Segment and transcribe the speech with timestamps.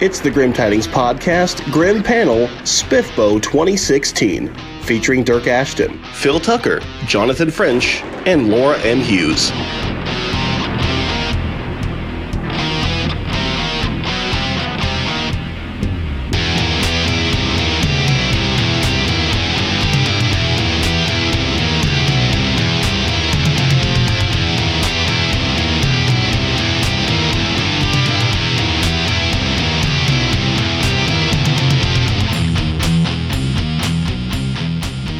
[0.00, 4.52] It's the Grim Tidings Podcast Grim Panel Spiffbo 2016,
[4.82, 8.98] featuring Dyrk Ashton, Phil Tucker, Jonathan French, and Laura M.
[8.98, 9.52] Hughes.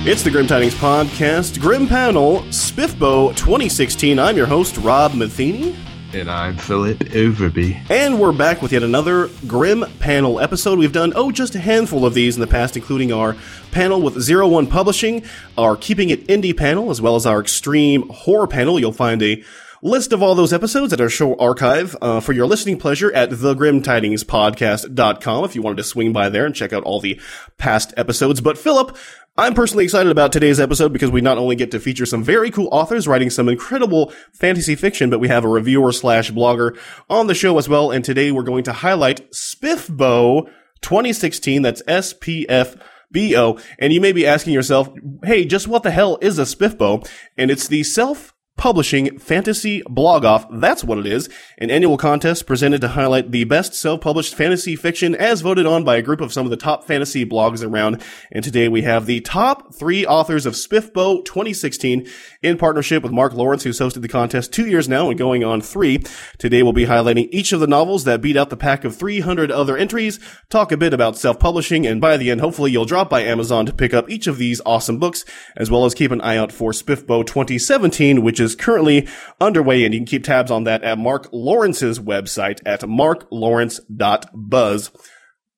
[0.06, 4.18] It's the Grim Tidings Podcast, Grim Panel, Spiffbo 2016.
[4.18, 5.74] I'm your host, Rob Matheny.
[6.12, 7.90] And I'm Philip Overby.
[7.90, 10.78] And we're back with yet another Grim Panel episode.
[10.78, 13.34] We've done, oh, just a handful of these in the past, including our
[13.70, 15.24] panel with Zero One Publishing,
[15.56, 18.78] our Keeping It Indie panel, as well as our Extreme Horror panel.
[18.78, 19.42] You'll find a
[19.84, 23.29] list of all those episodes at our show archive uh, for your listening pleasure at
[23.30, 27.21] thegrimtidingspodcast.com if you wanted to swing by there and check out all the
[27.59, 28.41] past episodes.
[28.41, 28.96] But Philip,
[29.37, 32.51] I'm personally excited about today's episode because we not only get to feature some very
[32.51, 36.79] cool authors writing some incredible fantasy fiction, but we have a reviewer slash blogger
[37.10, 37.91] on the show as well.
[37.91, 40.46] And today we're going to highlight Spiffbo
[40.80, 41.60] 2016.
[41.60, 42.76] That's S-P-F
[43.13, 43.59] B-O.
[43.79, 44.88] And you may be asking yourself,
[45.24, 47.07] hey, just what the hell is a Spiffbo?
[47.37, 50.47] And it's the self Publishing Fantasy Blog Off.
[50.51, 51.29] That's what it is.
[51.59, 55.97] An annual contest presented to highlight the best self-published fantasy fiction as voted on by
[55.97, 58.01] a group of some of the top fantasy blogs around.
[58.30, 62.09] And today we have the top three authors of Spiffbo 2016
[62.43, 65.60] in partnership with Mark Lawrence, who's hosted the contest two years now and going on
[65.60, 65.99] three.
[66.38, 69.50] Today we'll be highlighting each of the novels that beat out the pack of 300
[69.50, 73.22] other entries, talk a bit about self-publishing, and by the end, hopefully you'll drop by
[73.22, 75.25] Amazon to pick up each of these awesome books,
[75.56, 79.09] as well as keep an eye out for Spiffbo 2017, which is currently
[79.41, 84.91] underway, and you can keep tabs on that at Mark Lawrence's website at marklawrence.buzz.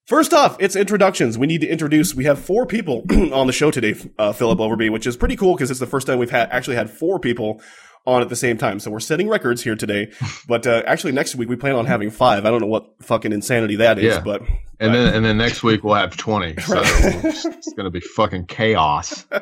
[0.05, 1.37] First off, it's introductions.
[1.37, 2.13] We need to introduce.
[2.15, 5.55] We have four people on the show today, uh, Philip Overby, which is pretty cool
[5.55, 7.61] because it's the first time we've had actually had four people
[8.05, 8.79] on at the same time.
[8.79, 10.11] So we're setting records here today.
[10.47, 12.45] But uh, actually, next week we plan on having five.
[12.45, 14.21] I don't know what fucking insanity that is, Yeah.
[14.21, 14.43] but
[14.79, 16.55] And then and then next week we'll have 20.
[16.61, 19.25] So it's going to be fucking chaos.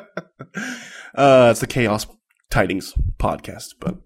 [1.14, 2.06] Uh, it's the Chaos
[2.48, 3.74] Tidings podcast.
[3.80, 3.96] But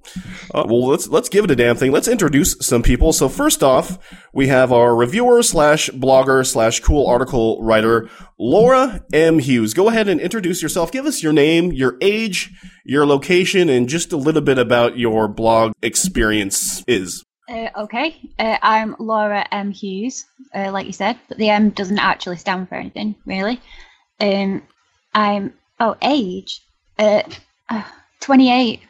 [0.54, 1.92] uh, well, let's let's give it a damn thing.
[1.92, 3.12] Let's introduce some people.
[3.12, 3.98] So first off,
[4.32, 8.08] we have our reviewer slash blogger slash cool article writer,
[8.38, 9.74] Laura M Hughes.
[9.74, 10.90] Go ahead and introduce yourself.
[10.90, 12.50] Give us your name, your age,
[12.84, 16.82] your location, and just a little bit about your blog experience.
[16.88, 19.70] Is Uh, okay, uh, I'm Laura M.
[19.70, 20.24] Hughes,
[20.54, 23.60] uh, like you said, but the M doesn't actually stand for anything, really.
[24.18, 24.62] Um,
[25.14, 26.62] I'm, oh, age,
[26.98, 27.22] uh,
[28.20, 28.80] 28,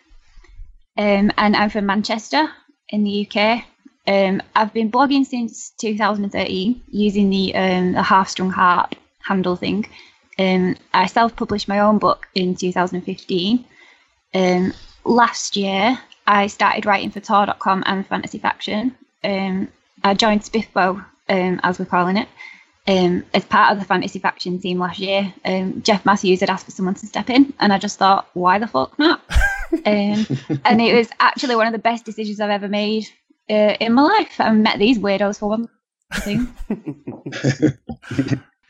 [0.98, 2.50] um, and I'm from Manchester
[2.88, 3.64] in the UK.
[4.06, 9.86] Um, I've been blogging since 2013 using the, um, the Half Strung Heart handle thing.
[10.38, 13.64] Um, I self published my own book in 2015.
[14.34, 14.72] Um,
[15.04, 18.94] last year, I started writing for Tor.com and Fantasy Faction.
[19.22, 19.68] Um,
[20.02, 22.28] I joined Spiffbo, as we're calling it,
[22.86, 25.32] um, as part of the Fantasy Faction team last year.
[25.44, 28.58] Um, Jeff Matthews had asked for someone to step in, and I just thought, why
[28.58, 29.20] the fuck not?
[29.72, 30.26] um,
[30.64, 33.06] and it was actually one of the best decisions I've ever made
[33.48, 34.40] uh, in my life.
[34.40, 35.68] I met these weirdos for one
[36.14, 36.48] thing.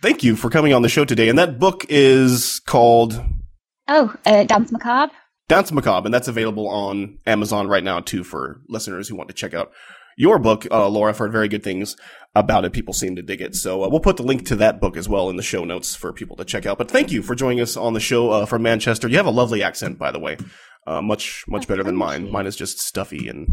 [0.03, 1.29] thank you for coming on the show today.
[1.29, 3.23] And that book is called
[3.89, 5.13] Oh, uh, Danse Macabre.
[5.49, 9.35] Danse Macabre, and that's available on Amazon right now too for listeners who want to
[9.35, 9.73] check out
[10.21, 11.11] your book, uh, Laura.
[11.11, 11.97] I've heard very good things
[12.35, 12.73] about it.
[12.73, 15.09] People seem to dig it, so uh, we'll put the link to that book as
[15.09, 16.79] well in the show notes for people to check out.
[16.79, 19.09] But thank you for joining us on the show uh, from Manchester.
[19.09, 20.37] You have a lovely accent, by the way,
[20.87, 22.31] uh, much much better than mine.
[22.31, 23.49] Mine is just stuffy and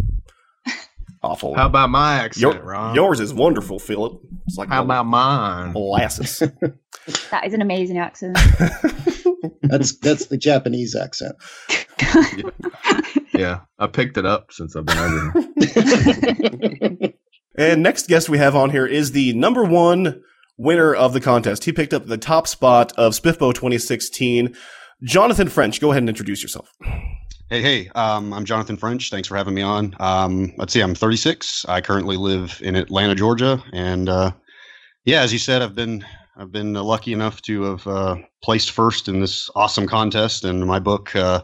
[1.24, 1.56] awful.
[1.56, 2.96] How about my accent, Your- Ron?
[2.96, 4.20] yours is wonderful, Philip.
[4.48, 5.72] It's like How about mine?
[5.74, 6.44] molasses.
[7.32, 8.36] That is an amazing accent.
[9.62, 11.36] That's that's the Japanese accent.
[13.38, 17.14] Yeah, I picked it up since I've been over here.
[17.58, 20.22] And next guest we have on here is the number one
[20.58, 21.64] winner of the contest.
[21.64, 24.56] He picked up the top spot of Spiffbo 2016.
[25.04, 26.72] Jonathan French, go ahead and introduce yourself.
[27.50, 29.10] Hey, hey, um, I'm Jonathan French.
[29.10, 29.96] Thanks for having me on.
[30.00, 31.66] Um, let's see, I'm 36.
[31.68, 34.32] I currently live in Atlanta, Georgia, and uh,
[35.06, 38.70] yeah, as you said, I've been I've been uh, lucky enough to have uh, placed
[38.70, 41.42] first in this awesome contest, and my book, uh,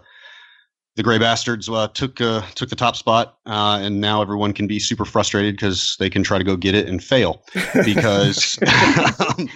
[0.96, 4.68] The Grey Bastards, uh, took uh, took the top spot, uh, and now everyone can
[4.68, 7.44] be super frustrated because they can try to go get it and fail
[7.86, 9.50] because um,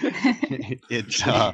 [0.90, 1.52] it uh,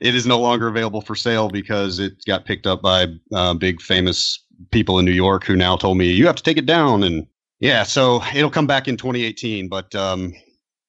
[0.00, 3.80] it is no longer available for sale because it got picked up by uh, big
[3.80, 7.02] famous people in New York who now told me you have to take it down
[7.02, 7.26] and
[7.58, 10.34] yeah, so it'll come back in 2018, but um,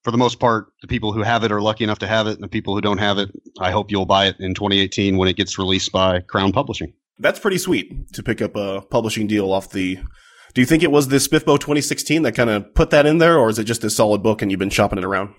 [0.03, 2.33] for the most part, the people who have it are lucky enough to have it,
[2.33, 3.29] and the people who don't have it,
[3.59, 6.93] I hope you'll buy it in 2018 when it gets released by Crown Publishing.
[7.19, 9.99] That's pretty sweet to pick up a publishing deal off the.
[10.53, 13.37] Do you think it was the Spiffbo 2016 that kind of put that in there,
[13.37, 15.33] or is it just a solid book and you've been shopping it around?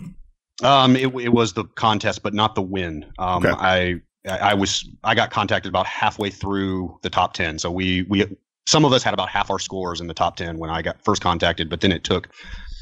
[0.62, 3.06] Um, it, it was the contest, but not the win.
[3.18, 3.54] Um, Okay.
[3.56, 7.58] I I was I got contacted about halfway through the top ten.
[7.58, 8.26] So we we
[8.66, 11.02] some of us had about half our scores in the top ten when I got
[11.04, 12.28] first contacted, but then it took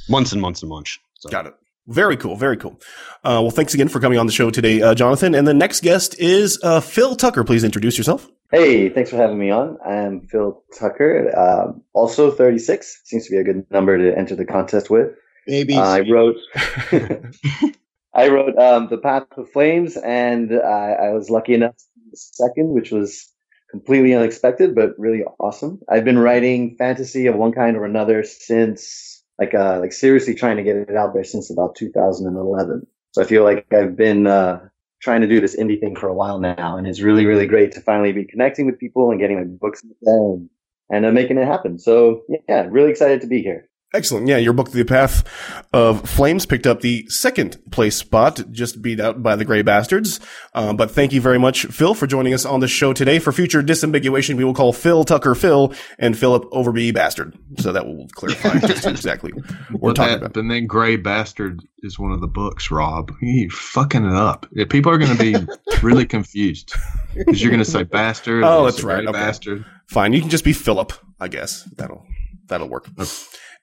[0.09, 0.99] months and months and months.
[1.21, 1.29] So.
[1.31, 1.55] Got it.
[1.87, 2.35] Very cool.
[2.37, 2.81] Very cool.
[3.23, 5.35] Uh, well, thanks again for coming on the show today, uh, Jonathan.
[5.35, 7.45] And the next guest is uh, Phil Tucker.
[7.45, 8.29] Please introduce yourself.
[8.51, 9.77] Hey, thanks for having me on.
[9.85, 13.03] I'm Phil Tucker, um, also 36.
[13.05, 15.17] Seems to be a good number to enter the contest with.
[15.49, 16.37] Maybe Uh, I wrote,
[18.15, 22.11] I wrote um, The Path of Flames, and I, I was lucky enough to be
[22.11, 23.33] the second, which was
[23.71, 25.81] completely unexpected, but really awesome.
[25.89, 30.57] I've been writing fantasy of one kind or another since, like, uh, like seriously trying
[30.59, 32.87] to get it out there since about 2011.
[33.11, 34.69] So I feel like I've been uh,
[35.07, 37.71] trying to do this indie thing for a while now, and it's really, really great
[37.71, 40.51] to finally be connecting with people and getting my books and,
[40.91, 41.79] and uh, making it happen.
[41.79, 43.69] So yeah, really excited to be here.
[43.97, 44.29] Excellent.
[44.29, 45.25] Yeah, your book, The Path
[45.73, 50.21] of Flames, picked up the second place spot, just beat out by the Grey Bastards.
[50.55, 53.19] Um, but thank you very much, Phil, for joining us on the show today.
[53.19, 57.39] For future disambiguation, we will call Phil Tucker Phil and Philip Overby Bastard.
[57.59, 60.35] So that will clarify just exactly what we're But talking that, about.
[60.35, 63.13] the name Grey Bastard is one of the books, Rob.
[63.23, 64.47] You're fucking it up.
[64.53, 65.37] Yeah, People are going to be
[65.83, 66.75] really confused
[67.15, 68.45] because you're going to say bastard.
[68.45, 69.05] Oh, that's right.
[69.07, 69.13] Okay.
[69.13, 69.65] Bastard.
[69.87, 70.13] Fine.
[70.13, 71.63] You can just be Philip, I guess.
[71.77, 72.05] That'll,
[72.49, 72.89] that'll work.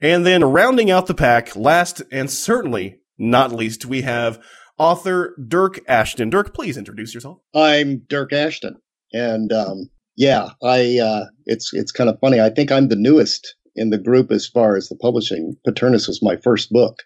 [0.04, 4.38] And then rounding out the pack, last and certainly not least, we have
[4.78, 6.30] author Dyrk Ashton.
[6.30, 7.38] Dyrk, please introduce yourself.
[7.56, 8.76] I'm Dyrk Ashton,
[9.14, 12.42] and um, yeah, I uh, it's it's kind of funny.
[12.42, 15.56] I think I'm the newest in the group as far as the publishing.
[15.66, 17.00] Paternus was my first book,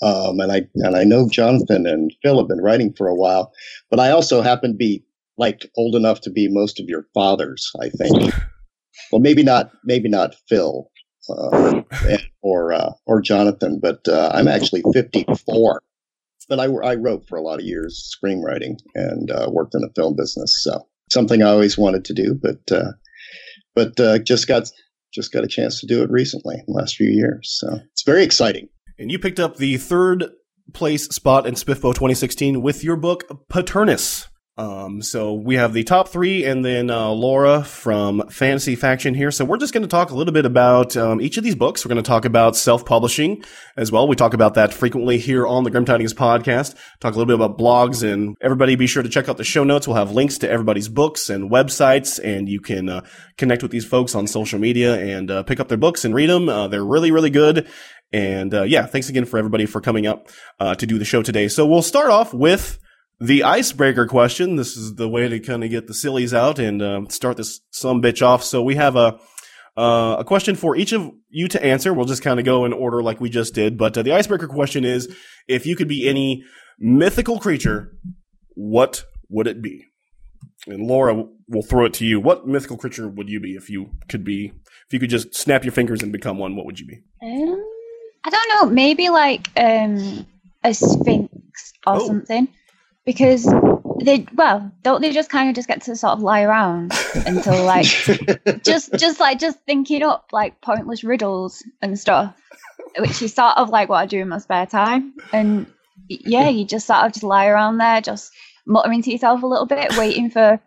[0.00, 3.52] um, and I and I know Jonathan and Phil have been writing for a while,
[3.90, 5.02] but I also happen to be
[5.36, 7.72] like old enough to be most of your fathers.
[7.82, 8.32] I think.
[9.12, 9.72] Well, maybe not.
[9.84, 10.88] Maybe not Phil.
[11.28, 11.82] Uh,
[12.42, 15.82] or uh, or Jonathan, but uh, I'm actually 54
[16.48, 19.92] but I, I wrote for a lot of years screenwriting and uh, worked in the
[19.94, 20.62] film business.
[20.62, 22.92] So something I always wanted to do, but uh,
[23.74, 24.70] but uh, just got
[25.12, 27.56] just got a chance to do it recently, in the last few years.
[27.58, 28.68] So it's very exciting.
[28.98, 30.30] And you picked up the third
[30.72, 34.28] place spot in Spiffbo 2016 with your book Paternus.
[34.58, 39.30] Um, so we have the top three and then uh, Laura from Fantasy Faction here.
[39.30, 41.84] So we're just going to talk a little bit about um, each of these books.
[41.84, 43.44] We're going to talk about self-publishing
[43.76, 44.08] as well.
[44.08, 46.74] We talk about that frequently here on the Grim Tidings podcast.
[47.00, 49.62] Talk a little bit about blogs and everybody be sure to check out the show
[49.62, 49.86] notes.
[49.86, 53.04] We'll have links to everybody's books and websites and you can uh,
[53.36, 56.30] connect with these folks on social media and uh, pick up their books and read
[56.30, 56.48] them.
[56.48, 57.68] Uh, they're really, really good.
[58.10, 61.22] And uh, yeah, thanks again for everybody for coming up uh, to do the show
[61.22, 61.48] today.
[61.48, 62.78] So we'll start off with
[63.20, 64.56] the icebreaker question.
[64.56, 67.60] This is the way to kind of get the sillies out and um, start this
[67.70, 68.42] some bitch off.
[68.44, 69.18] So we have a
[69.76, 71.92] uh, a question for each of you to answer.
[71.92, 73.76] We'll just kind of go in order like we just did.
[73.76, 75.14] But uh, the icebreaker question is:
[75.48, 76.44] If you could be any
[76.78, 77.96] mythical creature,
[78.54, 79.84] what would it be?
[80.66, 82.18] And Laura, we'll throw it to you.
[82.20, 84.46] What mythical creature would you be if you could be?
[84.86, 87.02] If you could just snap your fingers and become one, what would you be?
[87.22, 87.62] Um,
[88.24, 88.74] I don't know.
[88.74, 90.26] Maybe like um,
[90.64, 91.28] a sphinx
[91.86, 92.06] or Oh.
[92.06, 92.48] something,
[93.06, 93.44] because
[94.02, 97.64] they well, don't they just kind of just get to sort of lie around until
[97.64, 97.86] like
[98.62, 102.34] just just like just thinking up like pointless riddles and stuff,
[102.98, 105.14] which is sort of like what I do in my spare time.
[105.32, 105.66] And
[106.08, 108.32] yeah, you just sort of just lie around there, just
[108.66, 110.60] muttering to yourself a little bit, waiting for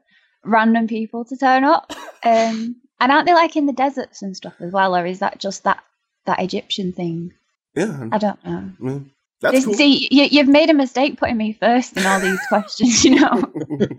[0.43, 1.91] random people to turn up.
[2.23, 5.39] Um, and aren't they like in the deserts and stuff as well, or is that
[5.39, 5.83] just that
[6.25, 7.33] that Egyptian thing?
[7.75, 8.71] Yeah, I don't know.
[8.81, 9.09] mm,
[9.41, 9.73] that's cool.
[9.73, 13.03] See, you, you've made a mistake putting me first in all these questions.
[13.05, 13.43] You know,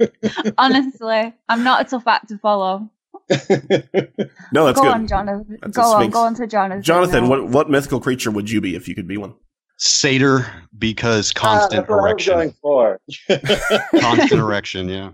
[0.58, 2.88] honestly, I'm not a tough act to follow.
[4.52, 4.92] No, that's go good.
[4.92, 5.58] on, Jonathan.
[5.62, 6.82] That's go on, go on to Jonathan.
[6.82, 7.30] Jonathan, now.
[7.30, 9.34] what what mythical creature would you be if you could be one?
[9.78, 10.44] Satyr
[10.76, 12.34] because Ah, constant that's what I was erection.
[12.34, 13.00] going for.
[14.00, 15.10] Constant erection, yeah.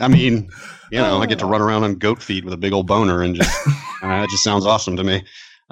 [0.00, 0.48] I mean,
[0.90, 3.22] you know, I get to run around on goat feet with a big old boner
[3.22, 3.50] and just
[4.02, 5.22] uh, that just sounds awesome to me.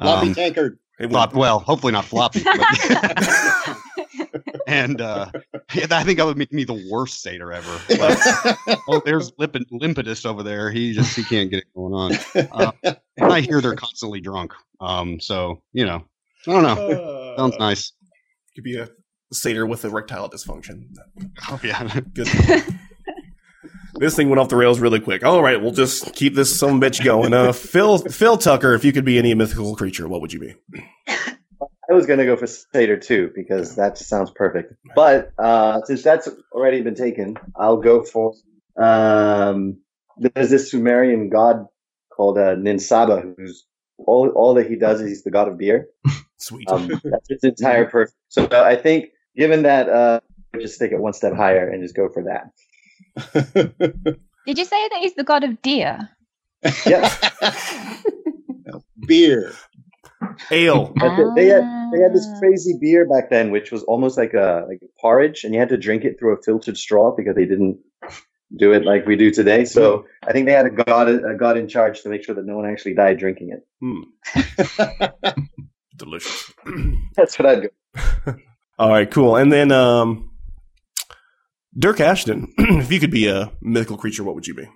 [0.01, 0.79] Floppy Um, tankard.
[1.01, 2.43] It flop, well, hopefully not floppy.
[2.45, 3.77] but-
[4.67, 5.31] and uh,
[5.75, 7.81] yeah, I think that would make me the worst satyr ever.
[8.89, 10.71] oh, there's Limp- Limpidus over there.
[10.71, 12.13] He just he can't get it going on.
[12.53, 12.73] Uh,
[13.17, 14.53] and I hear they're constantly drunk.
[14.81, 16.05] Um, so you know,
[16.47, 16.91] I don't know.
[16.91, 17.93] Uh, Sounds nice.
[18.55, 18.89] Could be a
[19.33, 20.85] satyr with erectile dysfunction.
[21.49, 22.01] Oh yeah.
[22.15, 22.29] Good.
[23.95, 25.25] this thing went off the rails really quick.
[25.25, 27.33] All right, we'll just keep this some bitch going.
[27.33, 30.55] Uh, Phil Phil Tucker, if you could be any mythical creature, what would you be?
[31.09, 34.75] I was gonna go for Satyr too because that sounds perfect.
[34.95, 38.35] But uh, since that's already been taken, I'll go for
[38.77, 39.79] um,
[40.17, 41.67] there's this Sumerian god
[42.15, 43.67] called uh, Ninsaba, who's
[43.99, 45.89] all all that he does is he's the god of beer.
[46.37, 46.71] Sweet.
[46.71, 48.15] Um, that's his entire person.
[48.29, 50.21] So uh, I think, given that, uh,
[50.59, 52.51] just take it one step higher and just go for that.
[54.47, 56.09] Did you say that he's the god of deer?
[56.87, 57.13] Yeah.
[59.07, 59.53] Beer.
[60.51, 60.93] Ale.
[60.97, 62.39] But they, they had they had this Ah.
[62.39, 65.77] crazy beer back then, which was almost like a like porridge, and you had to
[65.79, 67.79] drink it through a filtered straw because they didn't
[68.57, 69.65] do it like we do today.
[69.65, 72.45] So I think they had a god a god in charge to make sure that
[72.45, 73.67] no one actually died drinking it.
[73.81, 74.03] Hmm.
[75.97, 76.53] Delicious.
[77.17, 78.35] That's what I'd go.
[78.79, 79.37] All right, cool.
[79.37, 80.30] And then um,
[81.79, 84.69] Dyrk Ashton, if you could be a mythical creature, what would you be?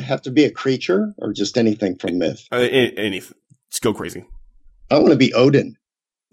[0.00, 2.46] have to be a creature or just anything from myth?
[2.50, 3.36] Uh, a- anything.
[3.68, 4.24] Let's go crazy.
[4.90, 5.76] I want to be Odin.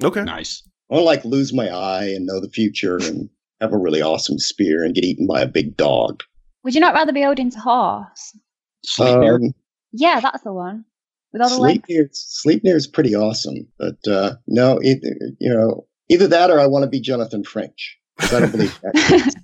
[0.03, 0.23] Okay.
[0.23, 0.63] Nice.
[0.89, 3.29] I want to like lose my eye and know the future and
[3.61, 6.23] have a really awesome spear and get eaten by a big dog.
[6.63, 8.37] Would you not rather be Odin's horse?
[8.85, 9.35] Sleipnir.
[9.35, 9.53] Um,
[9.91, 10.85] Yeah, that's the one.
[11.31, 11.81] With all the legs.
[11.87, 16.67] Sleipnir, Sleipnir is pretty awesome, but uh, no, either, you know, either that or I
[16.67, 17.97] want to be Jonathan French.
[18.19, 19.35] 'Cause I don't believe that.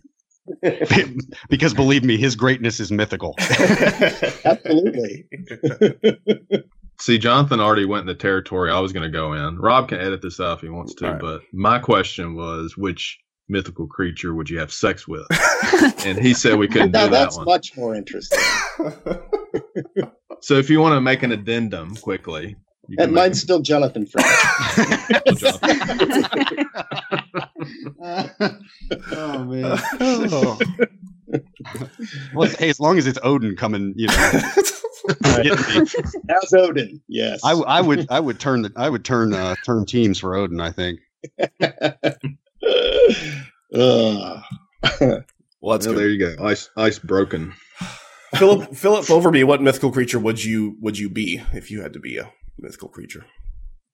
[1.50, 3.36] because believe me, his greatness is mythical.
[4.46, 5.26] Absolutely.
[7.02, 9.58] See, Jonathan already went in the territory I was going to go in.
[9.60, 11.22] Rob can edit this out if he wants to, All right.
[11.22, 15.26] but my question was which mythical creature would you have sex with?
[16.06, 17.46] and he said we couldn't now do that that's one.
[17.46, 18.40] much more interesting.
[20.42, 22.56] So if you want to make an addendum quickly, you
[22.98, 24.28] And mine's still Jonathan French.
[24.78, 26.68] make Jonathan.
[29.12, 29.80] oh man.
[32.34, 34.42] well, hey, as long as it's Odin coming, you know.
[35.44, 35.88] getting.
[36.30, 37.02] How's Odin?
[37.08, 37.42] Yes.
[37.44, 40.60] I, I would I would turn the I would turn uh, turn teams for Odin.
[40.62, 41.00] I think.
[41.62, 42.04] Ugh.
[43.74, 44.44] Well,
[44.92, 45.24] that's
[45.62, 45.98] Well, good.
[45.98, 46.36] there you go.
[46.46, 47.54] Ice ice broken.
[48.36, 49.44] Philip, Philip, over me.
[49.46, 52.90] What mythical creature would you would you be if you had to be a mythical
[52.90, 53.26] creature?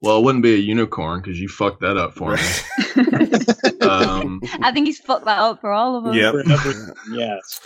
[0.02, 2.42] Well, it wouldn't be a unicorn because you fucked that up for me.
[3.82, 6.16] Um, I think he's fucked that up for all of us.
[6.16, 6.36] Yep.
[7.12, 7.60] Yes.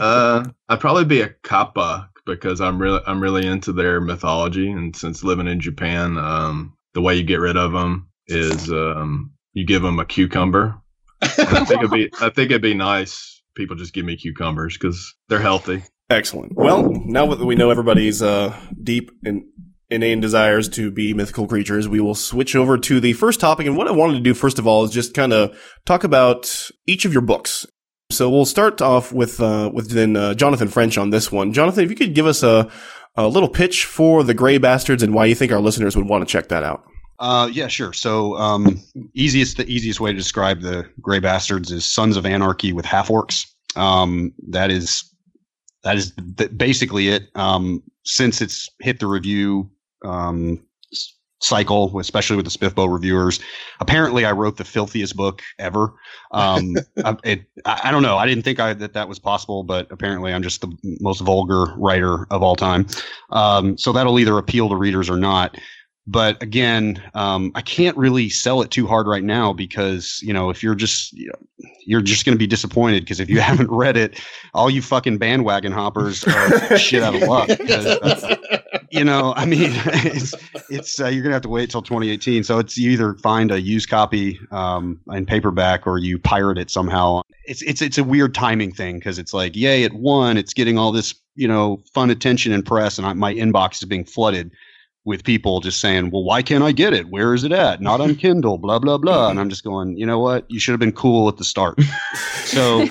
[0.00, 4.94] uh, I'd probably be a kappa because I'm really I'm really into their mythology, and
[4.94, 9.64] since living in Japan, um, the way you get rid of them is um, you
[9.64, 10.76] give them a cucumber.
[11.22, 13.42] I think it'd be I think it'd be nice.
[13.54, 15.82] People just give me cucumbers because they're healthy.
[16.08, 16.52] Excellent.
[16.54, 19.44] Well, now that we know everybody's uh, deep and
[19.90, 23.66] inane desires to be mythical creatures, we will switch over to the first topic.
[23.66, 26.70] And what I wanted to do first of all is just kind of talk about
[26.86, 27.66] each of your books.
[28.10, 31.52] So we'll start off with uh, with then uh, Jonathan French on this one.
[31.52, 32.70] Jonathan, if you could give us a
[33.16, 36.26] a little pitch for the Grey Bastards and why you think our listeners would want
[36.26, 36.84] to check that out.
[37.18, 37.94] Uh, yeah, sure.
[37.94, 38.80] So, um,
[39.14, 43.08] easiest the easiest way to describe the Grey Bastards is Sons of Anarchy with half
[43.08, 43.46] orcs.
[43.74, 45.10] Um, that is
[45.86, 47.28] that is basically it.
[47.36, 49.70] Um, since it's hit the review
[50.04, 50.60] um,
[51.40, 53.38] cycle, especially with the Spiffbo reviewers,
[53.78, 55.94] apparently I wrote the filthiest book ever.
[56.32, 56.74] Um,
[57.04, 58.16] I, it, I, don't know.
[58.16, 61.66] I didn't think I, that that was possible, but apparently I'm just the most vulgar
[61.76, 62.88] writer of all time.
[63.30, 65.56] Um, so that'll either appeal to readers or not
[66.06, 70.50] but again, um, I can't really sell it too hard right now because you know
[70.50, 71.14] if you're just
[71.84, 74.20] you're just going to be disappointed because if you haven't read it,
[74.54, 77.48] all you fucking bandwagon hoppers are shit out of luck.
[77.50, 78.36] uh,
[78.90, 80.34] you know, I mean, it's
[80.70, 82.44] it's uh, you're gonna have to wait till 2018.
[82.44, 86.70] So it's you either find a used copy um, in paperback or you pirate it
[86.70, 87.22] somehow.
[87.46, 90.36] It's it's it's a weird timing thing because it's like, yay, it won.
[90.36, 93.84] It's getting all this you know fun attention and press, and I, my inbox is
[93.84, 94.52] being flooded
[95.06, 97.08] with people just saying, "Well, why can't I get it?
[97.08, 97.80] Where is it at?
[97.80, 99.30] Not on Kindle." Blah blah blah.
[99.30, 100.44] And I'm just going, you know what?
[100.50, 101.80] You should have been cool at the start.
[102.44, 102.86] so,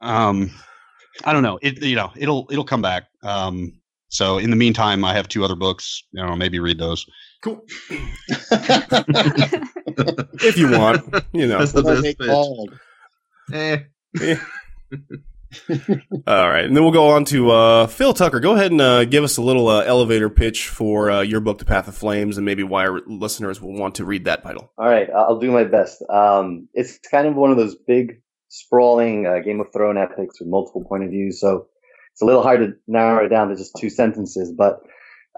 [0.00, 0.50] um,
[1.24, 1.58] I don't know.
[1.60, 3.08] It you know it'll it'll come back.
[3.22, 3.74] Um,
[4.08, 6.02] so in the meantime, I have two other books.
[6.16, 6.36] I don't know.
[6.36, 7.04] Maybe read those.
[7.42, 7.62] Cool.
[10.40, 11.58] if you want, you know.
[11.58, 12.14] That's the best they
[14.20, 14.36] Eh.
[16.26, 18.40] All right, and then we'll go on to uh, Phil Tucker.
[18.40, 21.58] Go ahead and uh, give us a little uh, elevator pitch for uh, your book,
[21.58, 24.70] The Path of Flames, and maybe why our listeners will want to read that title.
[24.76, 26.02] All right, I'll do my best.
[26.10, 30.48] Um, it's kind of one of those big, sprawling uh, Game of Thrones epics with
[30.48, 31.66] multiple point of views, so
[32.12, 34.52] it's a little hard to narrow it down to just two sentences.
[34.52, 34.80] But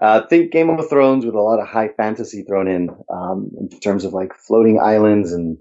[0.01, 3.69] uh, think Game of Thrones with a lot of high fantasy thrown in, um, in
[3.79, 5.59] terms of like floating islands and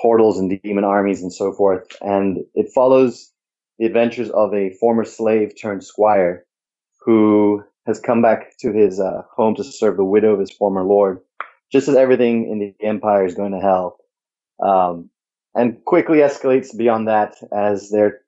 [0.00, 1.84] portals and demon armies and so forth.
[2.00, 3.31] And it follows
[3.78, 6.44] the adventures of a former slave turned squire
[7.00, 10.84] who has come back to his uh, home to serve the widow of his former
[10.84, 11.20] lord
[11.72, 13.96] just as everything in the empire is going to hell.
[14.62, 15.08] Um,
[15.54, 18.20] and quickly escalates beyond that as they're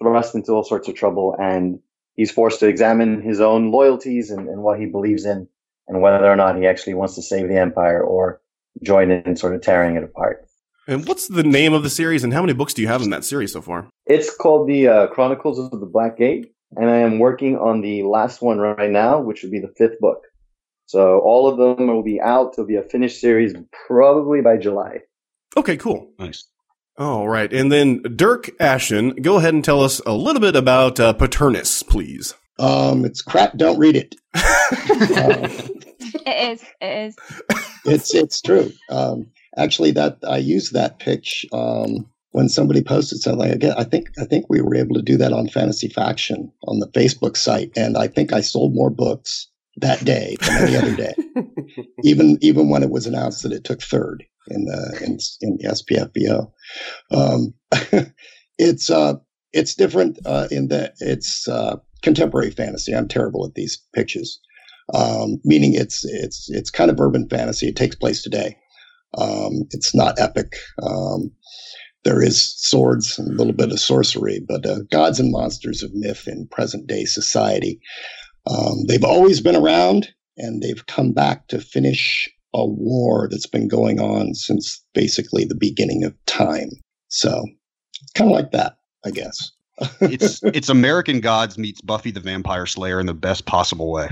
[0.00, 1.80] thrust into all sorts of trouble and
[2.14, 5.48] he's forced to examine his own loyalties and, and what he believes in
[5.86, 8.40] and whether or not he actually wants to save the empire or
[8.82, 10.46] join in sort of tearing it apart.
[10.88, 13.10] And what's the name of the series, and how many books do you have in
[13.10, 13.88] that series so far?
[14.06, 18.02] It's called the uh, Chronicles of the Black Gate, and I am working on the
[18.02, 20.22] last one right now, which would be the fifth book.
[20.86, 22.54] So all of them will be out.
[22.54, 23.54] It'll be a finished series
[23.86, 24.98] probably by July.
[25.56, 26.10] Okay, cool.
[26.18, 26.44] Nice.
[26.98, 30.98] All right, and then Dyrk Ashton, go ahead and tell us a little bit about
[30.98, 32.34] uh, Paternus, please.
[32.58, 33.56] Um, it's crap.
[33.56, 34.14] Don't read it.
[34.34, 35.48] uh,
[36.26, 36.64] it is.
[36.80, 37.16] It is.
[37.84, 38.72] It's it's true.
[38.90, 43.50] Um, actually, that I used that pitch um, when somebody posted something.
[43.50, 46.80] Again, I think I think we were able to do that on Fantasy Faction on
[46.80, 50.96] the Facebook site, and I think I sold more books that day than any other
[50.96, 51.14] day.
[52.04, 55.68] even even when it was announced that it took third in the in, in the
[55.68, 56.50] SPFBO.
[57.10, 57.54] Um,
[58.58, 59.14] it's uh,
[59.52, 62.94] it's different uh, in that it's uh, contemporary fantasy.
[62.94, 64.40] I'm terrible at these pitches,
[64.94, 67.68] um, meaning it's it's it's kind of urban fantasy.
[67.68, 68.56] It takes place today.
[69.18, 70.54] Um, it's not epic.
[70.82, 71.30] Um,
[72.04, 75.94] there is swords and a little bit of sorcery, but uh, gods and monsters of
[75.94, 77.80] myth in present day society.
[78.46, 83.68] Um, they've always been around, and they've come back to finish a war that's been
[83.68, 86.70] going on since basically the beginning of time.
[87.08, 87.44] So
[88.02, 89.52] it's kind of like that, I guess.
[90.00, 94.10] it's it's American Gods meets Buffy the Vampire Slayer in the best possible way.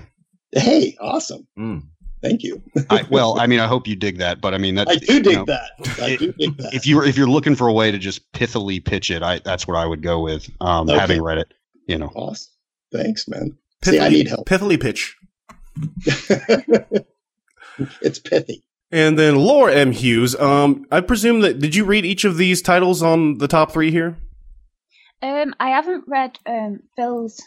[0.52, 1.46] Hey, awesome.
[1.58, 1.82] Mm.
[2.22, 2.62] Thank you.
[2.90, 5.20] I, well, I mean, I hope you dig that, but I mean, that, I do
[5.22, 5.70] dig know, that.
[6.02, 6.74] I do dig that.
[6.74, 9.66] If you're if you're looking for a way to just pithily pitch it, I that's
[9.66, 10.48] what I would go with.
[10.60, 10.98] Um, Okay.
[10.98, 11.54] Having read it,
[11.86, 12.10] you know.
[12.14, 12.50] awesome.
[12.92, 13.56] Thanks, man.
[13.82, 14.46] Pithily, See, I need help.
[14.46, 15.16] Pithily pitch.
[18.02, 18.62] it's pithy.
[18.92, 19.92] And then Laura M.
[19.92, 23.70] Hughes, um, I presume that, did you read each of these titles on the top
[23.72, 24.16] three here?
[25.22, 27.40] Um, I haven't read um Phil's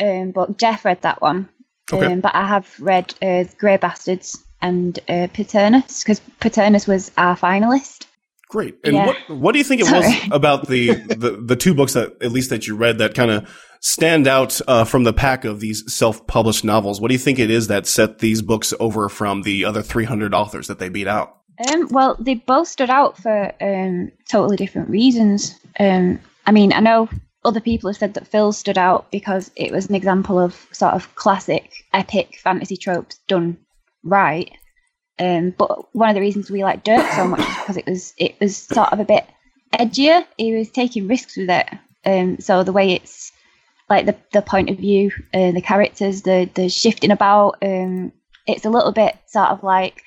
[0.00, 0.56] um book.
[0.58, 1.48] Jeff read that one.
[1.92, 2.06] Okay.
[2.12, 7.36] Um, but I have read uh, Grey Bastards and uh, Paternus because Paternus was our
[7.36, 8.06] finalist.
[8.48, 8.76] Great.
[8.84, 9.06] And Yeah.
[9.06, 10.00] what what do you think it Sorry.
[10.00, 13.30] was about the, the the two books that at least that you read that kind
[13.30, 13.48] of
[13.80, 17.00] stand out uh, from the pack of these self-published novels?
[17.00, 20.32] What do you think it is that set these books over from the other 300
[20.34, 21.36] authors that they beat out?
[21.70, 25.58] Um, well, they both stood out for um, totally different reasons.
[25.80, 27.08] Um, I mean, I know
[27.46, 30.94] other people have said that Phil stood out because it was an example of sort
[30.94, 33.58] of classic epic fantasy tropes done
[34.02, 34.50] right.
[35.18, 38.14] Um, but one of the reasons we like Dyrk so much is because it was
[38.18, 39.26] it was sort of a bit
[39.72, 40.26] edgier.
[40.36, 41.66] He was taking risks with it.
[42.04, 43.32] Um, so the way it's
[43.88, 48.12] like the the point of view, uh, the characters, the the shifting about, um,
[48.46, 50.02] it's a little bit sort of like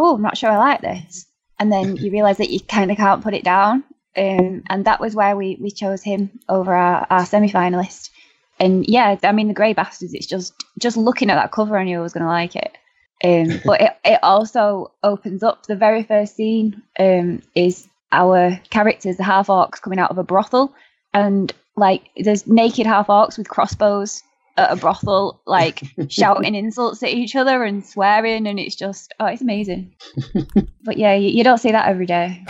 [0.00, 1.26] oh, I'm not sure I like this.
[1.58, 3.84] And then you realize that you kind of can't put it down.
[4.16, 8.10] Um, and that was why we, we chose him over our, our semi finalist.
[8.58, 11.84] And yeah, I mean, the Grey Bastards, it's just just looking at that cover, I
[11.84, 12.76] knew I was going to like it.
[13.24, 19.16] Um, but it, it also opens up the very first scene um, is our characters,
[19.16, 20.74] the half orcs, coming out of a brothel.
[21.14, 24.22] And like, there's naked half orcs with crossbows
[24.56, 29.26] at a brothel, like shouting insults at each other and swearing, and it's just oh,
[29.26, 29.94] it's amazing.
[30.84, 32.44] but yeah, you, you don't see that every day.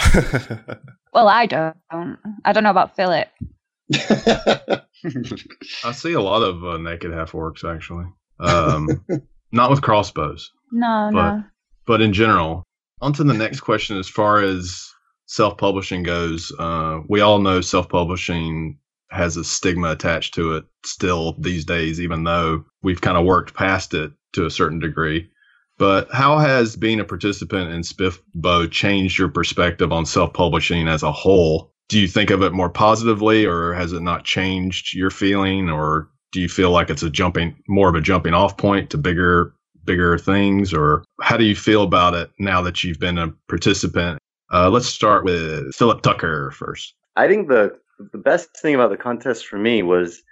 [1.13, 1.77] Well, I don't.
[2.45, 3.29] I don't know about Philip.
[3.95, 8.07] I see a lot of uh, naked half orcs actually.
[8.39, 9.05] Um,
[9.53, 11.45] not with crossbows, No, But- no.
[11.87, 12.65] but in general.
[13.03, 13.97] On to the next question.
[13.97, 14.87] As far as
[15.27, 18.79] self-publishing goes, uh, we all know self-publishing
[19.11, 23.55] has a stigma attached to it still these days, even though we've kind of worked
[23.55, 25.31] past it to a certain degree.
[25.81, 31.11] But how has being a participant in Spiffbo changed your perspective on self-publishing as a
[31.11, 31.73] whole?
[31.89, 36.11] Do you think of it more positively, or has it not changed your feeling, or
[36.33, 39.55] do you feel like it's a jumping more of a jumping off point to bigger
[39.87, 44.19] bigger things, or how do you feel about it now that you've been a participant?
[44.53, 46.93] Uh, let's start with Philip Tucker first.
[47.17, 47.75] I think the
[48.13, 50.23] the best thing about the contest for me was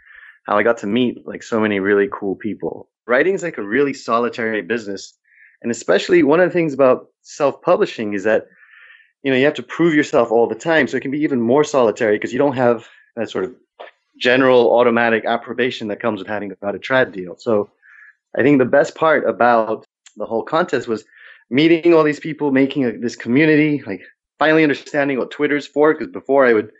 [0.44, 2.90] how I got to meet like so many really cool people.
[3.06, 5.14] Writing is like a really solitary business,
[5.62, 8.46] and especially one of the things about self-publishing is that
[9.22, 11.40] you know you have to prove yourself all the time, so it can be even
[11.40, 13.54] more solitary because you don't have that sort of
[14.20, 17.36] general automatic approbation that comes with having got a trad deal.
[17.38, 17.70] So
[18.36, 21.04] I think the best part about the whole contest was
[21.50, 24.02] meeting all these people, making a, this community, like
[24.38, 25.94] finally understanding what Twitter's for.
[25.94, 26.70] Because before I would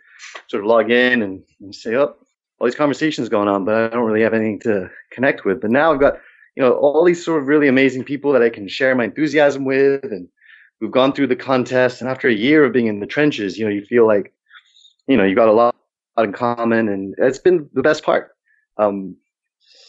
[0.47, 2.15] sort of log in and, and say, "Oh,
[2.59, 5.61] all these conversations going on," but I don't really have anything to connect with.
[5.61, 6.19] But now I've got
[6.59, 9.63] you know all these sort of really amazing people that I can share my enthusiasm
[9.63, 10.27] with, and
[10.81, 13.63] we've gone through the contest, and after a year of being in the trenches, you
[13.63, 14.33] know, you feel like,
[15.07, 15.73] you know, you got a lot
[16.17, 18.31] in common, and it's been the best part.
[18.75, 19.15] Um,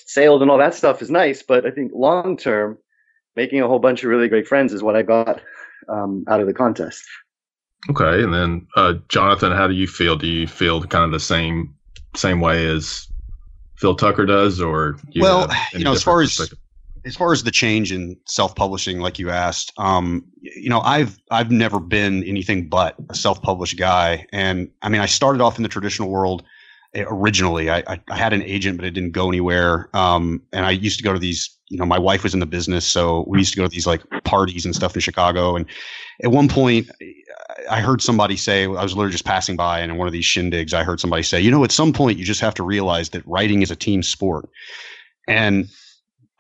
[0.07, 2.79] sales and all that stuff is nice, but I think long term,
[3.35, 5.41] making a whole bunch of really great friends is what I got
[5.89, 7.03] um, out of the contest.
[7.91, 10.15] Okay, and then uh, Jonathan, how do you feel?
[10.15, 11.75] Do you feel kind of the same
[12.15, 13.10] same way as
[13.81, 16.53] Phil Tucker does, or you well, you know, as far as
[17.07, 21.51] as far as the change in self-publishing, like you asked, um, you know, I've I've
[21.51, 25.69] never been anything but a self-published guy, and I mean, I started off in the
[25.71, 26.45] traditional world
[26.95, 27.71] eh, originally.
[27.71, 29.89] I, I, I had an agent, but it didn't go anywhere.
[29.95, 31.49] Um, and I used to go to these.
[31.71, 33.87] You know, my wife was in the business, so we used to go to these
[33.87, 35.57] like parties and stuff in Chicago.
[35.57, 35.67] And
[36.23, 36.91] at one point,
[37.71, 40.25] I heard somebody say, I was literally just passing by, and in one of these
[40.25, 43.11] shindigs, I heard somebody say, you know, at some point, you just have to realize
[43.11, 44.49] that writing is a team sport.
[45.29, 45.69] And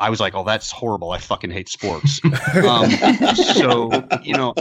[0.01, 1.13] I was like, oh, that's horrible.
[1.13, 2.21] I fucking hate sports.
[2.67, 2.91] um,
[3.55, 3.91] so,
[4.23, 4.55] you know,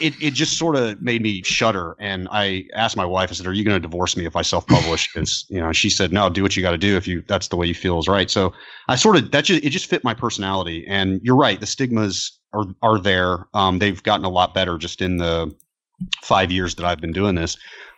[0.00, 1.96] it, it just sort of made me shudder.
[1.98, 4.42] And I asked my wife, I said, are you going to divorce me if I
[4.42, 5.12] self-publish?
[5.12, 7.48] Because, you know, she said, no, do what you got to do if you, that's
[7.48, 8.30] the way you feel is right.
[8.30, 8.52] So
[8.88, 10.86] I sort of, that just, it just fit my personality.
[10.86, 11.58] And you're right.
[11.58, 13.46] The stigmas are, are there.
[13.52, 15.52] Um, they've gotten a lot better just in the
[16.22, 17.56] five years that I've been doing this.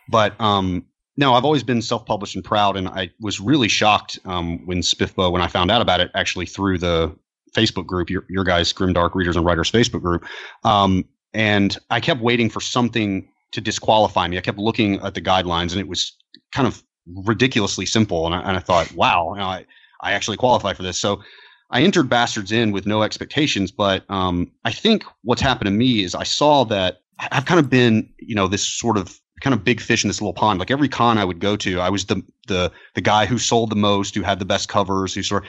[0.09, 0.85] But, um,
[1.19, 5.31] no, I've always been self-published and proud, and I was really shocked um, when Spiffbo,
[5.31, 7.15] when I found out about it, actually through the
[7.55, 10.25] Facebook group, your, your guys' Grimdark Readers and Writers Facebook group.
[10.63, 11.05] Um,
[11.37, 14.39] and I kept waiting for something to disqualify me.
[14.39, 16.11] I kept looking at the guidelines, and it was
[16.51, 18.25] kind of ridiculously simple.
[18.25, 19.65] And I, and I thought, wow, you know, I,
[20.01, 20.97] I actually qualify for this.
[20.97, 21.21] So
[21.69, 23.71] I entered Bastards in with no expectations.
[23.71, 27.69] But um, I think what's happened to me is I saw that I've kind of
[27.69, 30.57] been, you know, this sort of kind of big fish in this little pond.
[30.57, 33.69] Like every con I would go to, I was the the the guy who sold
[33.69, 35.45] the most, who had the best covers, who sort.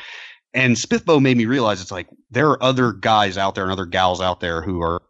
[0.52, 3.86] And Spiffbo made me realize it's like there are other guys out there and other
[3.86, 5.02] gals out there who are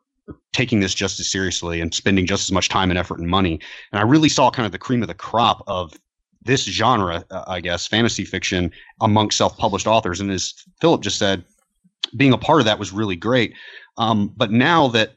[0.52, 3.60] taking this just as seriously and spending just as much time and effort and money.
[3.92, 5.92] And I really saw kind of the cream of the crop of
[6.42, 10.20] this genre, uh, I guess, fantasy fiction amongst self-published authors.
[10.20, 11.44] And as Philip just said,
[12.16, 13.54] being a part of that was really great.
[13.96, 15.14] Um, but now that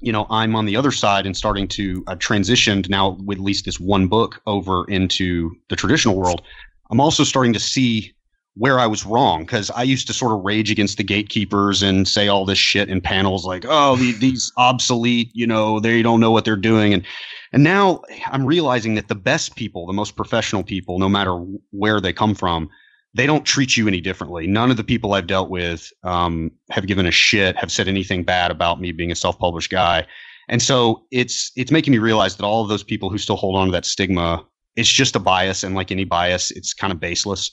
[0.00, 3.44] you know I'm on the other side and starting to uh, transition now with at
[3.44, 6.42] least this one book over into the traditional world,
[6.90, 8.14] I'm also starting to see
[8.56, 12.06] where I was wrong because I used to sort of rage against the gatekeepers and
[12.06, 16.20] say all this shit in panels like, "Oh, the, these obsolete, you know, they don't
[16.20, 17.04] know what they're doing," and
[17.52, 21.36] and now I'm realizing that the best people, the most professional people, no matter
[21.70, 22.70] where they come from,
[23.14, 24.46] they don't treat you any differently.
[24.46, 28.22] None of the people I've dealt with um, have given a shit, have said anything
[28.22, 30.06] bad about me being a self-published guy,
[30.48, 33.56] and so it's it's making me realize that all of those people who still hold
[33.56, 34.44] on to that stigma,
[34.76, 37.50] it's just a bias, and like any bias, it's kind of baseless.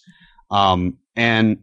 [0.52, 1.58] Um, and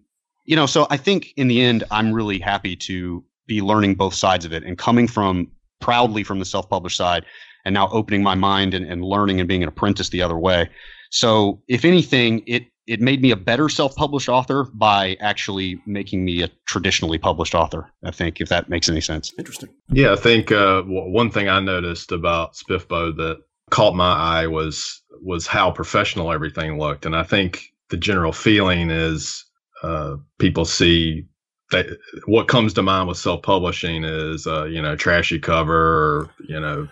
[0.45, 4.15] you know, so I think in the end, I'm really happy to be learning both
[4.15, 7.25] sides of it and coming from proudly from the self-published side
[7.65, 10.69] and now opening my mind and, and learning and being an apprentice the other way.
[11.11, 16.43] So if anything, it it made me a better self-published author by actually making me
[16.43, 17.91] a traditionally published author.
[18.03, 19.35] I think, if that makes any sense.
[19.39, 19.69] Interesting.
[19.91, 25.03] Yeah, I think uh, one thing I noticed about Spiffbo that caught my eye was
[25.23, 29.45] was how professional everything looked, and I think the general feeling is
[29.83, 31.27] uh, people see
[31.71, 31.87] that
[32.27, 36.89] what comes to mind with self-publishing is uh, you know trashy cover or you know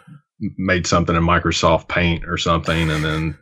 [0.59, 3.39] made something in Microsoft Paint or something and then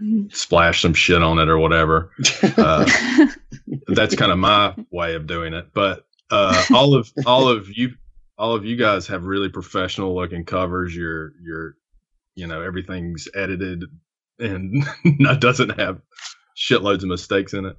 [0.00, 0.28] mm-hmm.
[0.30, 2.10] splash some shit on it or whatever.
[2.56, 2.86] Uh,
[3.88, 5.66] that's kind of my way of doing it.
[5.72, 7.94] But uh, all of all of you
[8.36, 10.94] all of you guys have really professional looking covers.
[10.94, 11.74] You're you're
[12.34, 13.84] you know everything's edited
[14.38, 14.84] and
[15.40, 16.00] doesn't have
[16.58, 17.76] shitloads of mistakes in it.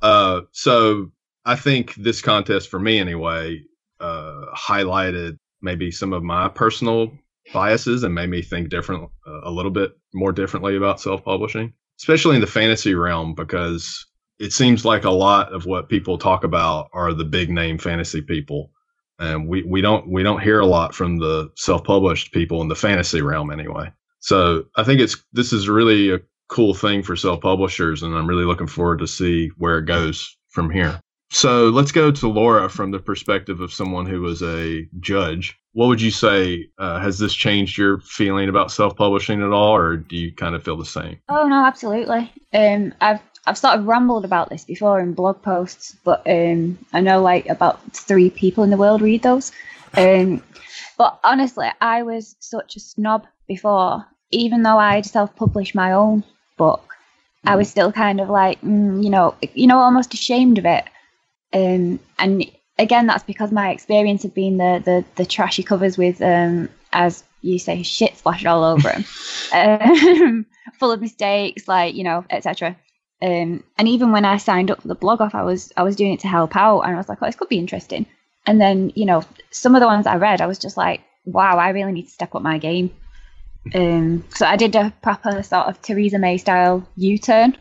[0.00, 1.10] Uh, so
[1.44, 3.62] I think this contest for me anyway
[4.00, 7.12] uh, highlighted maybe some of my personal
[7.52, 12.36] biases and made me think different uh, a little bit more differently about self-publishing, especially
[12.36, 14.06] in the fantasy realm because
[14.38, 18.20] it seems like a lot of what people talk about are the big name fantasy
[18.20, 18.72] people
[19.18, 22.74] and we, we don't we don't hear a lot from the self-published people in the
[22.74, 27.40] fantasy realm anyway so i think it's this is really a cool thing for self
[27.40, 31.00] publishers, and I'm really looking forward to see where it goes from here.
[31.30, 35.58] So let's go to Laura from the perspective of someone who was a judge.
[35.72, 36.68] What would you say?
[36.78, 40.54] Uh, has this changed your feeling about self publishing at all, or do you kind
[40.54, 41.18] of feel the same?
[41.28, 42.30] Oh no, absolutely.
[42.52, 47.00] Um, I've I've sort of rambled about this before in blog posts, but um, I
[47.00, 49.52] know like about three people in the world read those.
[49.96, 50.42] Um,
[50.96, 56.24] but honestly, I was such a snob before, even though I'd self-published my own
[56.56, 56.96] book.
[57.44, 57.70] I was mm.
[57.70, 60.84] still kind of like, mm, you know, you know, almost ashamed of it.
[61.52, 66.22] Um, and again, that's because my experience had been the the, the trashy covers with,
[66.22, 69.04] um, as you say, shit splashed all over them,
[69.52, 70.46] um,
[70.78, 72.76] full of mistakes, like you know, etc.
[73.20, 75.96] Um, and even when I signed up for the blog off, I was I was
[75.96, 78.06] doing it to help out, and I was like, oh, this could be interesting.
[78.46, 81.58] And then you know, some of the ones I read, I was just like, wow,
[81.58, 82.90] I really need to step up my game.
[83.74, 87.56] Um, so I did a proper sort of Theresa May style U turn.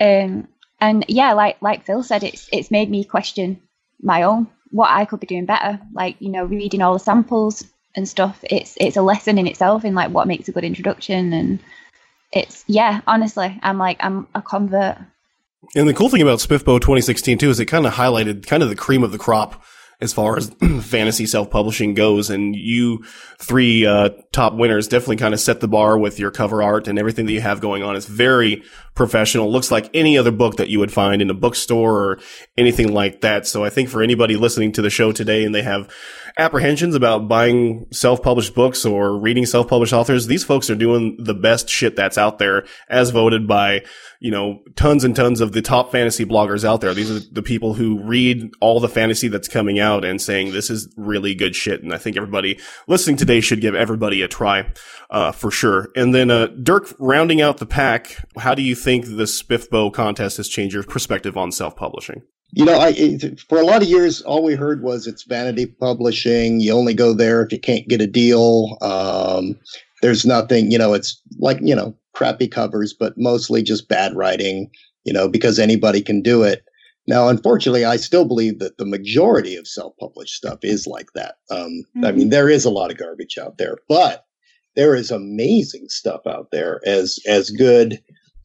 [0.00, 0.48] Um,
[0.80, 3.60] and yeah, like like Phil said, it's it's made me question
[4.00, 5.80] my own what I could be doing better.
[5.92, 8.38] Like you know, reading all the samples and stuff.
[8.44, 11.60] It's it's a lesson in itself in like what makes a good introduction, and
[12.32, 13.00] it's yeah.
[13.06, 14.98] Honestly, I'm like I'm a convert.
[15.74, 18.68] And the cool thing about SPIFBO 2016 too is it kind of highlighted kind of
[18.68, 19.62] the cream of the crop
[20.00, 20.48] as far as
[20.82, 22.30] fantasy self-publishing goes.
[22.30, 23.04] And you
[23.38, 26.98] three uh, top winners definitely kind of set the bar with your cover art and
[26.98, 27.96] everything that you have going on.
[27.96, 28.62] It's very
[28.94, 29.50] professional.
[29.50, 32.18] Looks like any other book that you would find in a bookstore or
[32.56, 33.46] anything like that.
[33.46, 35.92] So I think for anybody listening to the show today and they have
[36.36, 41.68] apprehensions about buying self-published books or reading self-published authors, these folks are doing the best
[41.68, 43.82] shit that's out there as voted by
[44.20, 46.92] you know, tons and tons of the top fantasy bloggers out there.
[46.92, 50.70] These are the people who read all the fantasy that's coming out and saying this
[50.70, 51.82] is really good shit.
[51.82, 54.72] And I think everybody listening today should give everybody a try,
[55.10, 55.88] uh, for sure.
[55.96, 60.36] And then, uh, Dyrk, rounding out the pack, how do you think the SPIFBO contest
[60.36, 62.22] has changed your perspective on self-publishing?
[62.52, 66.60] You know, I for a lot of years, all we heard was it's vanity publishing.
[66.60, 68.78] You only go there if you can't get a deal.
[68.80, 69.58] Um,
[70.00, 74.70] there's nothing, you know, it's like, you know, crappy covers, but mostly just bad writing,
[75.04, 76.64] you know, because anybody can do it.
[77.08, 81.36] Now, unfortunately, I still believe that the majority of self-published stuff is like that.
[81.50, 81.58] Um,
[81.96, 82.04] mm-hmm.
[82.04, 84.26] I mean, there is a lot of garbage out there, but
[84.76, 87.98] there is amazing stuff out there as as good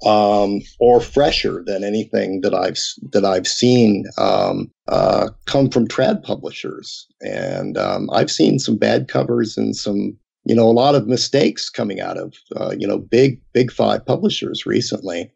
[0.05, 2.79] um, or fresher than anything that I've
[3.11, 7.05] that I've seen um, uh, come from trad publishers.
[7.19, 11.69] And um, I've seen some bad covers and some you know, a lot of mistakes
[11.69, 15.31] coming out of, uh, you know, big, big five publishers recently.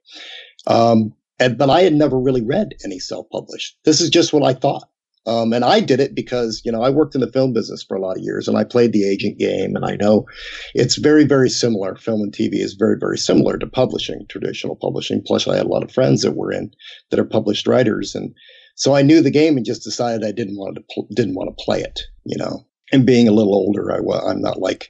[1.40, 3.78] And, but I had never really read any self-published.
[3.86, 4.88] This is just what I thought.
[5.26, 7.98] Um, and I did it because, you know, I worked in the film business for
[7.98, 9.76] a lot of years and I played the agent game.
[9.76, 10.26] And I know
[10.74, 11.96] it's very, very similar.
[11.96, 15.22] Film and TV is very, very similar to publishing, traditional publishing.
[15.26, 16.72] Plus, I had a lot of friends that were in
[17.12, 18.16] that are published writers.
[18.16, 18.34] And
[18.76, 21.50] so I knew the game and just decided I didn't want to, pl- didn't want
[21.50, 24.90] to play it, you know and being a little older, I, I'm not like,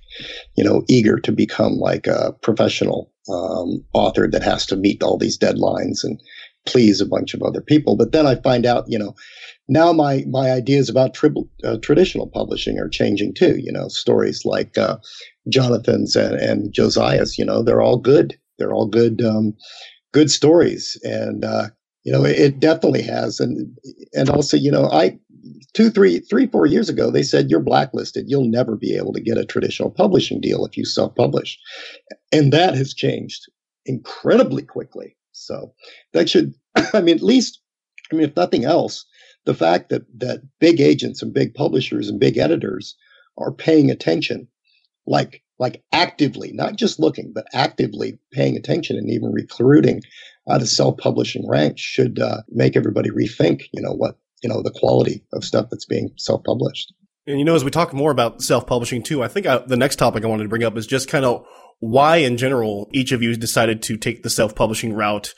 [0.56, 5.18] you know, eager to become like a professional um, author that has to meet all
[5.18, 6.20] these deadlines and
[6.66, 7.96] please a bunch of other people.
[7.96, 9.16] But then I find out, you know,
[9.68, 11.18] now my my ideas about
[11.64, 13.58] uh, traditional publishing are changing too.
[13.58, 14.98] You know, stories like uh,
[15.50, 17.38] Jonathan's and, and, Josiah's.
[17.38, 18.38] You know, they're all good.
[18.58, 19.56] They're all good, um,
[20.14, 21.68] good stories, and uh,
[22.04, 23.40] you know, it, it definitely has.
[23.40, 23.78] And
[24.14, 25.20] and also, you know, I
[25.74, 28.26] two, three, three, four years ago, they said you're blacklisted.
[28.28, 31.60] You'll never be able to get a traditional publishing deal if you self-publish,
[32.32, 33.46] and that has changed
[33.86, 35.16] incredibly quickly.
[35.32, 35.74] So
[36.14, 36.54] that should,
[36.94, 37.62] I mean, at least,
[38.12, 39.06] I mean, if nothing else,
[39.46, 42.96] the fact that that big agents and big publishers and big editors
[43.38, 44.48] are paying attention,
[45.06, 50.02] like like actively, not just looking, but actively paying attention and even recruiting
[50.50, 54.72] out of self-publishing ranks should uh, make everybody rethink, you know, what you know the
[54.72, 56.94] quality of stuff that's being self-published.
[57.26, 59.98] And you know, as we talk more about self-publishing too, I think I, the next
[59.98, 61.46] topic I wanted to bring up is just kind of
[61.80, 65.34] why, in general, each of you decided to take the self-publishing route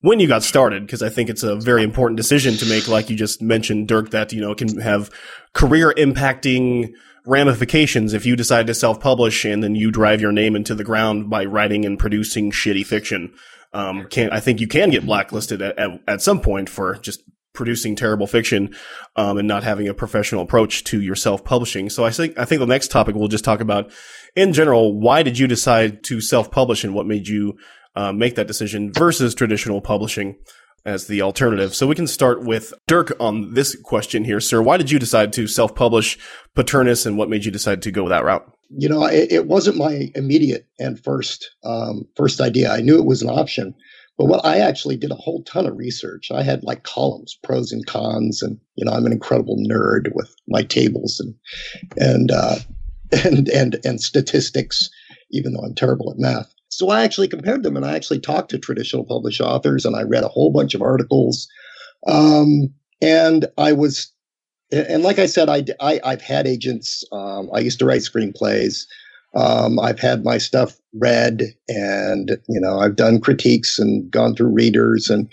[0.00, 2.88] when you got started, because I think it's a very important decision to make.
[2.88, 5.10] Like you just mentioned, Dyrk, that you know can have
[5.52, 6.92] career impacting
[7.26, 11.30] ramifications if you decide to self-publish and then you drive your name into the ground
[11.30, 13.32] by writing and producing shitty fiction.
[13.72, 17.22] Um, can I think you can get blacklisted at, at, at some point for just
[17.54, 18.74] producing terrible fiction
[19.16, 21.88] um, and not having a professional approach to your self-publishing.
[21.88, 23.90] So I think I think the next topic we'll just talk about
[24.36, 24.98] in general.
[24.98, 27.56] Why did you decide to self-publish and what made you
[27.96, 30.36] uh, make that decision versus traditional publishing
[30.84, 31.74] as the alternative?
[31.74, 34.60] So we can start with Dyrk on this question here, sir.
[34.60, 36.18] Why did you decide to self-publish
[36.56, 38.44] Paternus, and what made you decide to go that route?
[38.70, 42.72] You know, it, it wasn't my immediate and first um, first idea.
[42.72, 43.74] I knew it was an option
[44.16, 46.30] but what I actually did a whole ton of research.
[46.30, 50.34] I had like columns, pros and cons, and you know I'm an incredible nerd with
[50.48, 51.34] my tables and
[51.96, 52.56] and uh,
[53.24, 54.88] and and and statistics,
[55.30, 56.52] even though I'm terrible at math.
[56.68, 60.02] So I actually compared them, and I actually talked to traditional published authors, and I
[60.02, 61.48] read a whole bunch of articles.
[62.06, 64.12] Um, and I was,
[64.72, 67.04] and like I said, I, I have had agents.
[67.12, 68.86] Um, I used to write screenplays.
[69.34, 74.52] Um, I've had my stuff read, and you know, I've done critiques and gone through
[74.52, 75.28] readers, and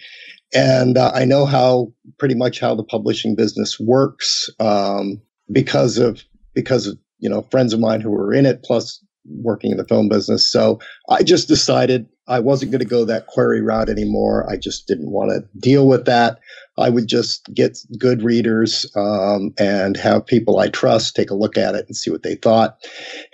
[0.53, 6.23] and uh, I know how pretty much how the publishing business works um, because of
[6.53, 9.85] because of you know friends of mine who were in it, plus working in the
[9.85, 10.49] film business.
[10.49, 14.49] So I just decided I wasn't going to go that query route anymore.
[14.49, 16.39] I just didn't want to deal with that.
[16.77, 21.57] I would just get good readers um, and have people I trust take a look
[21.57, 22.77] at it and see what they thought.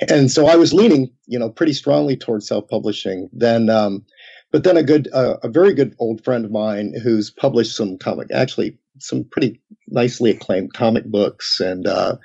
[0.10, 3.30] And so I was leaning, you know, pretty strongly towards self-publishing.
[3.32, 4.04] Then, um,
[4.52, 8.00] but then a good, uh, a very good old friend of mine who's published some
[8.00, 12.16] comic, actually some pretty nicely acclaimed comic books and uh,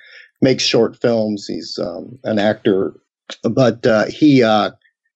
[0.40, 1.46] makes short films.
[1.46, 2.94] He's um, an actor,
[3.42, 4.70] but uh, he uh,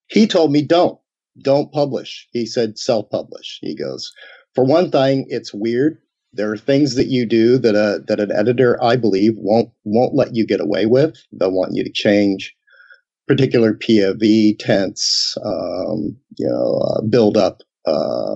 [0.09, 0.99] he told me don't
[1.43, 2.27] don't publish.
[2.33, 3.59] He said self-publish.
[3.63, 4.13] He goes,
[4.55, 5.99] for one thing, it's weird.
[6.33, 10.15] There are things that you do that a that an editor, I believe, won't won't
[10.15, 11.17] let you get away with.
[11.33, 12.55] They'll want you to change
[13.27, 18.35] particular POV, tense, um, you know, uh, build up, uh,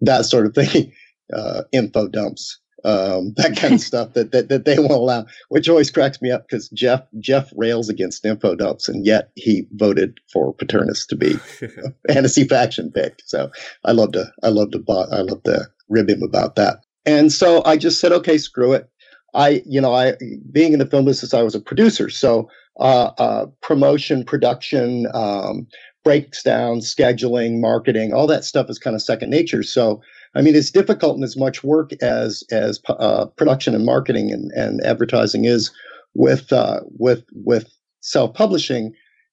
[0.00, 0.92] that sort of thing,
[1.34, 5.68] uh, info dumps um, that kind of stuff that, that that they won't allow, which
[5.68, 10.18] always cracks me up because Jeff Jeff rails against info dumps, and yet he voted
[10.32, 11.34] for Paternus to be
[12.08, 13.20] fantasy faction pick.
[13.24, 13.50] So
[13.84, 16.84] I love to I love to I love to rib him about that.
[17.06, 18.88] And so I just said, okay, screw it.
[19.34, 20.14] I you know I
[20.52, 25.06] being in the film business, I was a producer, so uh, uh, promotion, production.
[25.12, 25.66] Um,
[26.02, 30.00] breaks down scheduling marketing all that stuff is kind of second nature so
[30.34, 34.50] I mean, it's difficult and as much work as as uh, production and marketing and,
[34.52, 35.70] and advertising is
[36.14, 37.68] with uh, with with
[38.00, 38.92] self publishing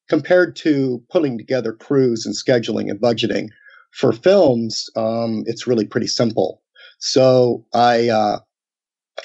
[0.10, 3.49] compared to putting together crews and scheduling and budgeting.
[3.91, 6.62] For films, um, it's really pretty simple.
[6.99, 8.39] So I uh,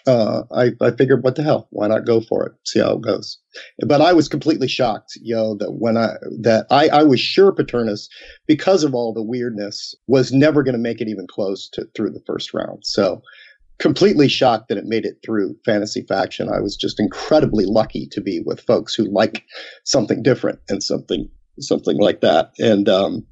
[0.06, 1.68] uh, I, I figured, what the hell?
[1.70, 2.52] Why not go for it?
[2.64, 3.38] See how it goes.
[3.86, 7.52] But I was completely shocked, you know, that when I that I, I was sure
[7.52, 8.08] Paternus,
[8.46, 12.10] because of all the weirdness, was never going to make it even close to through
[12.10, 12.84] the first round.
[12.84, 13.22] So
[13.78, 16.48] completely shocked that it made it through Fantasy Faction.
[16.48, 19.44] I was just incredibly lucky to be with folks who like
[19.84, 21.28] something different and something
[21.58, 22.52] something like that.
[22.58, 23.26] And um,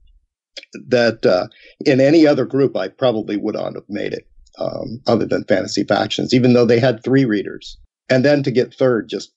[0.88, 1.46] that uh,
[1.86, 4.26] in any other group, I probably would not have made it
[4.60, 7.78] um, other than Fantasy Factions, even though they had three readers.
[8.08, 9.32] And then to get third just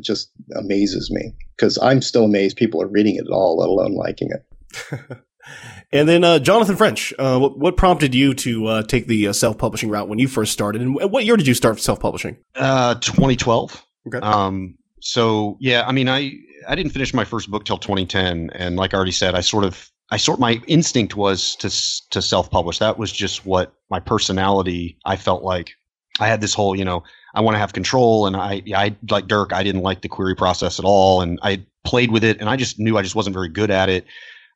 [0.00, 3.94] just amazes me because I'm still amazed people are reading it at all, let alone
[3.94, 5.18] liking it.
[5.92, 9.32] and then uh, Jonathan French, uh, what, what, prompted you to uh, take the uh,
[9.32, 12.36] self-publishing route when you first started, and what year did you start self-publishing?
[12.56, 13.84] Uh, 2012.
[14.08, 14.18] Okay.
[14.18, 16.32] Um, so yeah, I mean, I
[16.68, 19.64] I didn't finish my first book till 2010, and like I already said, I sort
[19.64, 21.70] of I sort my instinct was to
[22.10, 22.78] to self publish.
[22.78, 24.98] That was just what my personality.
[25.04, 25.74] I felt like
[26.20, 27.02] I had this whole, you know,
[27.34, 29.52] I want to have control, and I, I like Dyrk.
[29.52, 32.56] I didn't like the query process at all, and I played with it, and I
[32.56, 34.06] just knew I just wasn't very good at it.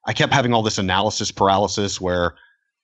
[0.07, 2.35] I kept having all this analysis paralysis where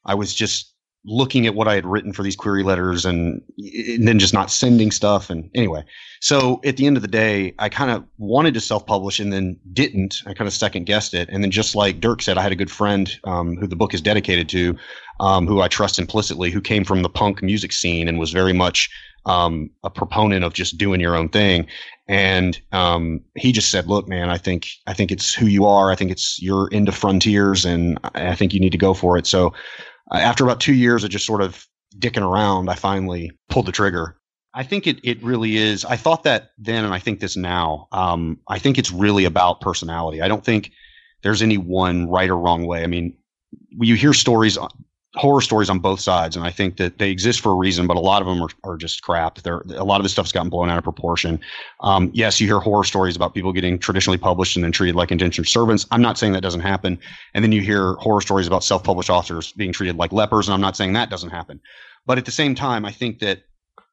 [0.05, 0.75] I was just
[1.07, 4.51] looking at what I had written for these query letters and, and then just not
[4.51, 5.31] sending stuff.
[5.31, 5.85] And anyway,
[6.21, 9.33] so at the end of the day, I kind of wanted to self publish and
[9.33, 10.23] then didn't.
[10.27, 11.29] I kind of second guessed it.
[11.31, 13.95] And then just like Dyrk said, I had a good friend um, who the book
[13.95, 14.77] is dedicated to,
[15.21, 18.53] um, who I trust implicitly, who came from the punk music scene and was very
[18.53, 18.91] much
[19.27, 21.67] um, a proponent of just doing your own thing.
[22.09, 25.91] And um, he just said, "Look, man, I think I think it's who you are.
[25.91, 29.27] I think it's you're into frontiers, and I think you need to go for it."
[29.27, 29.53] So
[30.11, 31.67] uh, after about two years of just sort of
[31.99, 34.17] dicking around, I finally pulled the trigger.
[34.55, 35.85] I think it, it really is.
[35.85, 37.89] I thought that then, and I think this now.
[37.93, 40.23] Um, I think it's really about personality.
[40.23, 40.73] I don't think
[41.23, 42.83] there's any one right or wrong way.
[42.83, 43.17] I mean,
[43.69, 44.57] you hear stories
[45.17, 47.87] horror stories on both sides, and I think that they exist for a reason.
[47.87, 49.39] But a lot of them are, are just crap.
[49.43, 51.41] They're, a lot of this stuff's gotten blown out of proportion.
[51.81, 55.11] Um, yes, you hear horror stories about people getting traditionally published and then treated like
[55.11, 55.87] indentured servants.
[55.91, 56.99] I'm not saying that doesn't happen.
[57.35, 60.61] And then you hear horror stories about self-published authors being treated like lepers, and I'm
[60.61, 61.61] not saying that doesn't happen.
[62.05, 63.43] But at the same time, I think that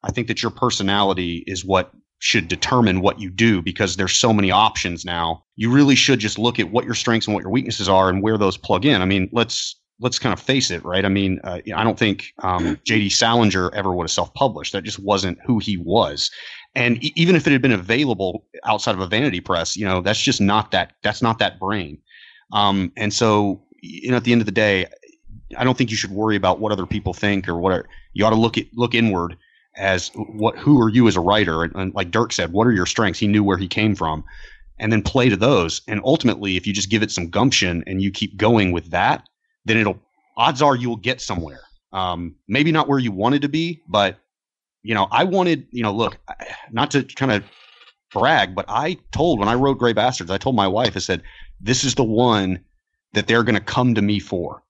[0.02, 4.32] I think that your personality is what should determine what you do because there's so
[4.32, 5.44] many options now.
[5.56, 8.22] You really should just look at what your strengths and what your weaknesses are and
[8.22, 9.02] where those plug in.
[9.02, 11.04] I mean, let's let's kind of face it, right?
[11.04, 13.10] I mean, uh, I don't think um, J.D.
[13.10, 14.72] Salinger ever would have self-published.
[14.72, 16.30] That just wasn't who he was.
[16.74, 20.00] And e- even if it had been available outside of a vanity press, you know,
[20.00, 20.94] that's just not that.
[21.02, 21.98] That's not that brain.
[22.52, 24.86] Um, and so, you know, at the end of the day,
[25.56, 27.86] I don't think you should worry about what other people think or what.
[28.12, 29.36] you ought to look at look inward
[29.76, 32.72] as what who are you as a writer, and, and like Dyrk said, what are
[32.72, 33.18] your strengths?
[33.18, 34.24] He knew where he came from,
[34.78, 35.82] and then play to those.
[35.88, 39.28] And ultimately, if you just give it some gumption and you keep going with that,
[39.64, 39.98] then it'll
[40.36, 41.60] odds are you will get somewhere.
[41.92, 44.18] Um, maybe not where you wanted to be, but
[44.82, 46.18] you know, I wanted, you know, look,
[46.70, 47.44] not to kind of
[48.12, 51.22] brag, but I told when I wrote Grey Bastards, I told my wife, I said,
[51.60, 52.60] this is the one
[53.12, 54.62] that they're going to come to me for.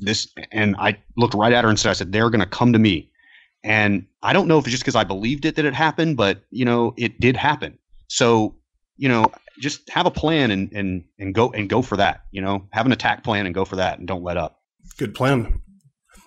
[0.00, 2.72] this, and I looked right at her and said, I said, they're going to come
[2.72, 3.10] to me.
[3.62, 6.42] And I don't know if it's just because I believed it that it happened, but
[6.50, 7.78] you know, it did happen.
[8.08, 8.54] So,
[8.96, 9.30] you know,
[9.60, 12.86] just have a plan and, and, and go and go for that, you know, have
[12.86, 14.60] an attack plan and go for that and don't let up.
[14.96, 15.60] Good plan.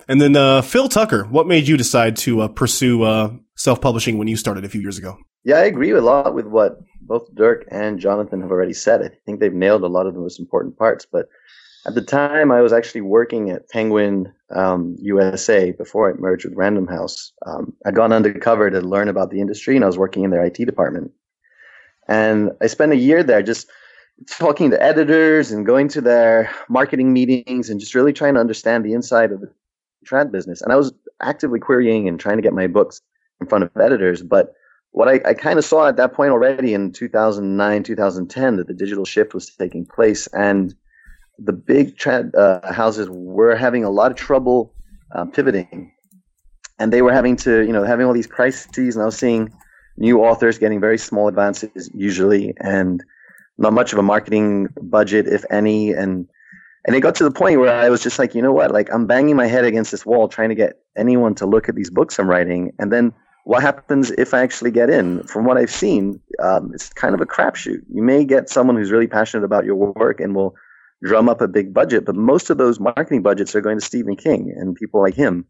[0.07, 4.17] And then, uh, Phil Tucker, what made you decide to uh, pursue uh, self publishing
[4.17, 5.17] when you started a few years ago?
[5.43, 9.01] Yeah, I agree a lot with what both Dyrk and Jonathan have already said.
[9.01, 11.05] I think they've nailed a lot of the most important parts.
[11.09, 11.27] But
[11.85, 16.55] at the time, I was actually working at Penguin um, USA before I merged with
[16.55, 17.33] Random House.
[17.45, 20.45] Um, I'd gone undercover to learn about the industry, and I was working in their
[20.45, 21.11] IT department.
[22.07, 23.67] And I spent a year there just
[24.29, 28.85] talking to editors and going to their marketing meetings and just really trying to understand
[28.85, 29.51] the inside of the
[30.05, 30.61] trad business.
[30.61, 33.01] And I was actively querying and trying to get my books
[33.41, 34.53] in front of editors, but
[34.93, 38.73] what I, I kind of saw at that point already in 2009, 2010, that the
[38.73, 40.73] digital shift was taking place, and
[41.39, 44.73] the big trad uh, houses were having a lot of trouble
[45.15, 45.91] uh, pivoting,
[46.77, 49.51] and they were having to, you know, having all these crises, and I was seeing
[49.97, 53.03] new authors getting very small advances usually, and
[53.57, 56.27] not much of a marketing budget, if any, and
[56.85, 58.89] and it got to the point where I was just like, you know what, like
[58.93, 61.89] I'm banging my head against this wall trying to get anyone to look at these
[61.89, 63.13] books I'm writing, and then
[63.45, 65.23] what happens if I actually get in?
[65.23, 67.81] From what I've seen, um, it's kind of a crapshoot.
[67.93, 70.55] You may get someone who's really passionate about your work and will
[71.03, 74.15] drum up a big budget, but most of those marketing budgets are going to Stephen
[74.15, 75.45] King and people like him.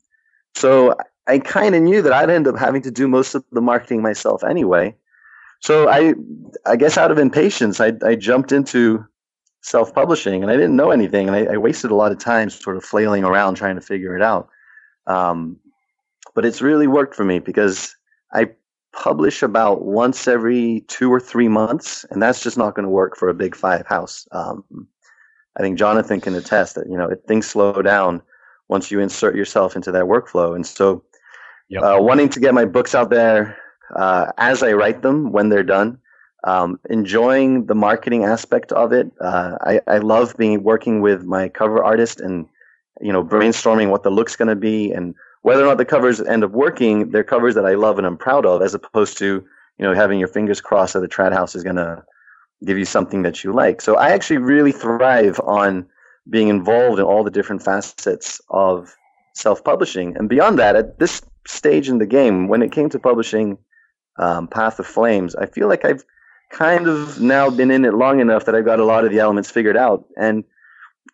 [0.56, 0.96] So
[1.28, 4.02] I kind of knew that I'd end up having to do most of the marketing
[4.02, 4.96] myself anyway.
[5.62, 6.14] So I,
[6.66, 9.06] I guess out of impatience, I, I jumped into
[9.62, 12.76] self-publishing, and I didn't know anything, and I, I wasted a lot of time sort
[12.76, 14.50] of flailing around trying to figure it out.
[15.08, 15.58] Um,
[16.36, 17.96] but it's really worked for me because
[18.34, 18.50] I
[18.92, 23.16] publish about once every two or three months, and that's just not going to work
[23.16, 24.28] for a big five house.
[24.34, 24.64] Um,
[25.58, 28.22] I think Jonathan can attest that you know things slow down
[28.68, 31.04] once you insert yourself into that workflow, and so
[31.74, 31.84] yep.
[31.84, 33.58] uh, wanting to get my books out there
[33.96, 36.00] uh, as I write them when they're done.
[36.46, 39.10] Um, enjoying the marketing aspect of it.
[39.22, 42.48] Uh, I, I love being working with my cover artist and
[43.02, 46.22] you know brainstorming what the look's going to be and whether or not the covers
[46.22, 49.46] end up working, they're covers that I love and I'm proud of, as opposed to
[49.78, 52.04] you know having your fingers crossed that the trad house is going to
[52.66, 53.82] give you something that you like.
[53.82, 55.86] So I actually really thrive on
[56.30, 58.96] being involved in all the different facets of
[59.34, 63.58] self-publishing, and beyond that, at this stage in the game, when it came to publishing
[64.18, 66.04] um, Path of Flames, I feel like I've
[66.52, 69.20] kind of now been in it long enough that I've got a lot of the
[69.20, 70.44] elements figured out, and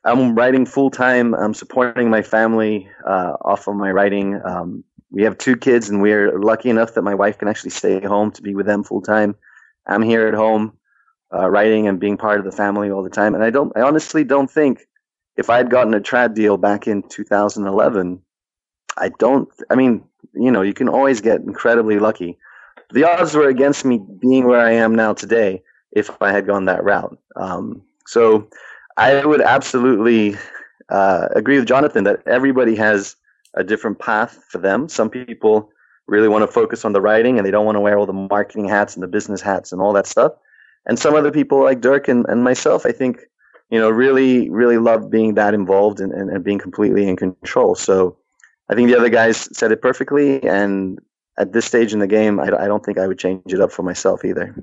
[0.06, 1.34] I'm writing full time.
[1.34, 4.40] I'm supporting my family uh, off of my writing.
[4.44, 8.00] Um, we have two kids, and we're lucky enough that my wife can actually stay
[8.02, 9.36] home to be with them full time.
[9.88, 10.78] I'm here at home
[11.34, 13.34] uh, writing and being part of the family all the time.
[13.34, 14.88] And I don't, I honestly don't think
[15.38, 18.22] if I'd gotten a trad deal back in 2011,
[18.98, 19.50] I don't.
[19.70, 20.04] I mean,
[20.34, 22.38] you know, you can always get incredibly lucky.
[22.92, 25.62] The odds were against me being where I am now today
[25.92, 27.18] if I had gone that route.
[27.36, 28.48] Um, so
[28.98, 30.36] I would absolutely
[30.90, 33.16] uh, agree with Jonathan that everybody has
[33.54, 34.90] a different path for them.
[34.90, 35.72] Some people
[36.08, 38.14] really want to focus on the writing and they don't want to wear all the
[38.14, 40.34] marketing hats and the business hats and all that stuff.
[40.86, 43.20] And some other people like Dyrk and, and myself, I think,
[43.70, 47.76] you know, really, really love being that involved and, and, and being completely in control.
[47.76, 48.18] So
[48.70, 50.44] I think the other guys said it perfectly.
[50.44, 51.00] And
[51.38, 53.72] at this stage in the game, I, I don't think I would change it up
[53.72, 54.56] for myself either.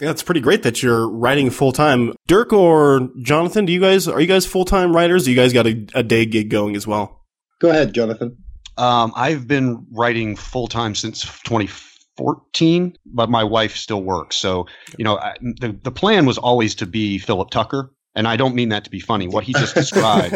[0.00, 2.12] Yeah, it's pretty great that you're writing full time.
[2.28, 5.24] Dyrk or Jonathan, do you guys are you guys full time writers?
[5.24, 7.24] Do you guys got a, a, day gig going as well?
[7.60, 8.36] Go ahead, Jonathan.
[8.76, 14.36] Um, I've been writing full time since 2014, but my wife still works.
[14.36, 14.66] So
[14.98, 18.54] you know, I, the the plan was always to be Philip Tucker, and I don't
[18.54, 19.28] mean that to be funny.
[19.28, 20.32] What he just described,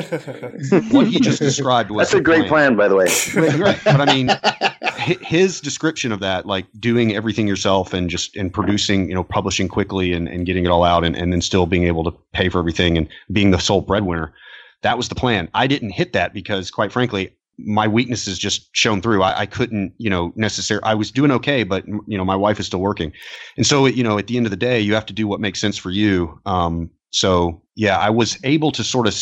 [0.93, 2.77] what he just described was that's a great plan.
[2.77, 3.59] plan, by the way.
[3.59, 4.31] right, but I mean,
[5.23, 9.67] his description of that, like doing everything yourself and just and producing, you know, publishing
[9.67, 12.51] quickly and, and getting it all out and, and then still being able to pay
[12.51, 14.33] for everything and being the sole breadwinner.
[14.83, 15.49] That was the plan.
[15.55, 19.23] I didn't hit that because quite frankly, my weaknesses just shone through.
[19.23, 22.61] I, I couldn't, you know, necessarily, I was doing okay, but you know, my wife
[22.61, 23.13] is still working.
[23.57, 25.41] And so, you know, at the end of the day, you have to do what
[25.41, 26.41] makes sense for you.
[26.47, 29.15] Um, so yeah, I was able to sort of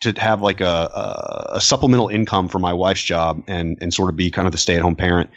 [0.00, 4.10] to have like a, a, a, supplemental income for my wife's job and and sort
[4.10, 5.30] of be kind of the stay at home parent.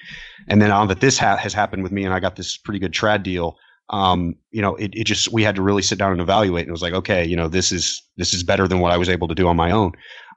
[0.48, 2.80] And then on that this ha- has happened with me and I got this pretty
[2.80, 3.58] good trad deal.
[3.90, 6.70] Um, you know, it, it just we had to really sit down and evaluate and
[6.70, 9.10] it was like, okay, you know, this is this is better than what I was
[9.10, 9.94] able to do on my own.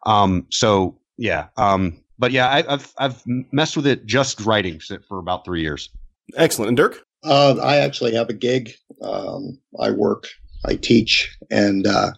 [0.07, 5.18] Um, so yeah, um, but yeah, I, have I've messed with it just writing for
[5.18, 5.89] about three years.
[6.37, 6.99] Excellent, and Dyrk.
[7.25, 8.73] Uh, I actually have a gig.
[9.03, 10.29] Um, I work,
[10.66, 12.12] I teach, and uh,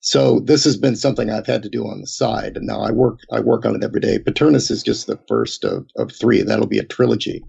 [0.00, 2.90] So this has been something I've had to do on the side, and now I
[2.90, 4.18] work I work on it every day.
[4.18, 6.42] Paternus is just the first of, of three.
[6.42, 7.44] That'll be a trilogy,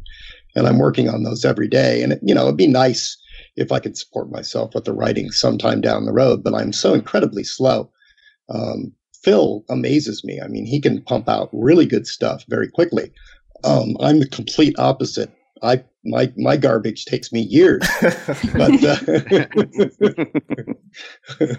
[0.56, 2.04] and I'm working on those every day.
[2.04, 3.18] And it, you know, it'd be nice
[3.56, 6.94] if I could support myself with the writing sometime down the road, but I'm so
[6.94, 7.90] incredibly slow.
[8.50, 10.42] Um, Phil amazes me.
[10.42, 13.12] I mean, he can pump out really good stuff very quickly.
[13.64, 15.32] Um, I'm the complete opposite.
[15.62, 17.88] I my my garbage takes me years,
[18.54, 18.98] but uh,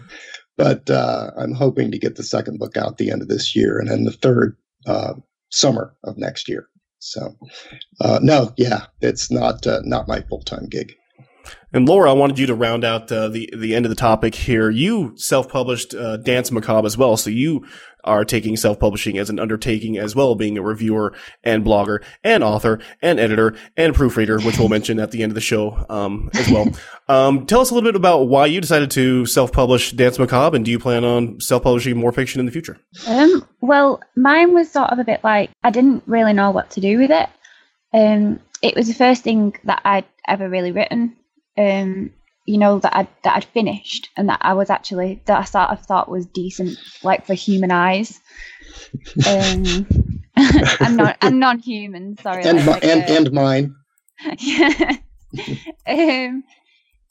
[0.56, 3.78] but uh, I'm hoping to get the second book out the end of this year,
[3.78, 5.14] and then the third uh,
[5.50, 6.68] summer of next year.
[6.98, 7.36] So,
[8.00, 10.94] uh, no, yeah, it's not uh, not my full time gig.
[11.72, 14.34] And Laura, I wanted you to round out uh, the the end of the topic
[14.34, 14.70] here.
[14.70, 17.64] You self published uh, Danse Macabre as well, so you
[18.04, 22.42] are taking self publishing as an undertaking as well, being a reviewer and blogger and
[22.42, 26.30] author and editor and proofreader, which we'll mention at the end of the show um,
[26.34, 26.68] as well.
[27.08, 30.56] Um, tell us a little bit about why you decided to self publish Danse Macabre,
[30.56, 32.78] and do you plan on self publishing more fiction in the future?
[33.06, 36.80] Um, well, mine was sort of a bit like I didn't really know what to
[36.80, 37.28] do with it.
[37.92, 41.16] Um, it was the first thing that I'd ever really written
[41.58, 42.12] um,
[42.44, 45.70] you know that I that I'd finished and that I was actually that I sort
[45.70, 48.20] of thought was decent, like for human eyes.
[49.26, 49.86] Um,
[50.36, 52.18] and non and non-human.
[52.18, 53.74] Sorry, and like, and, uh, and mine.
[54.38, 54.96] yeah.
[55.86, 56.44] um,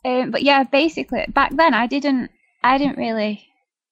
[0.04, 2.30] um, but yeah, basically back then I didn't
[2.64, 3.46] I didn't really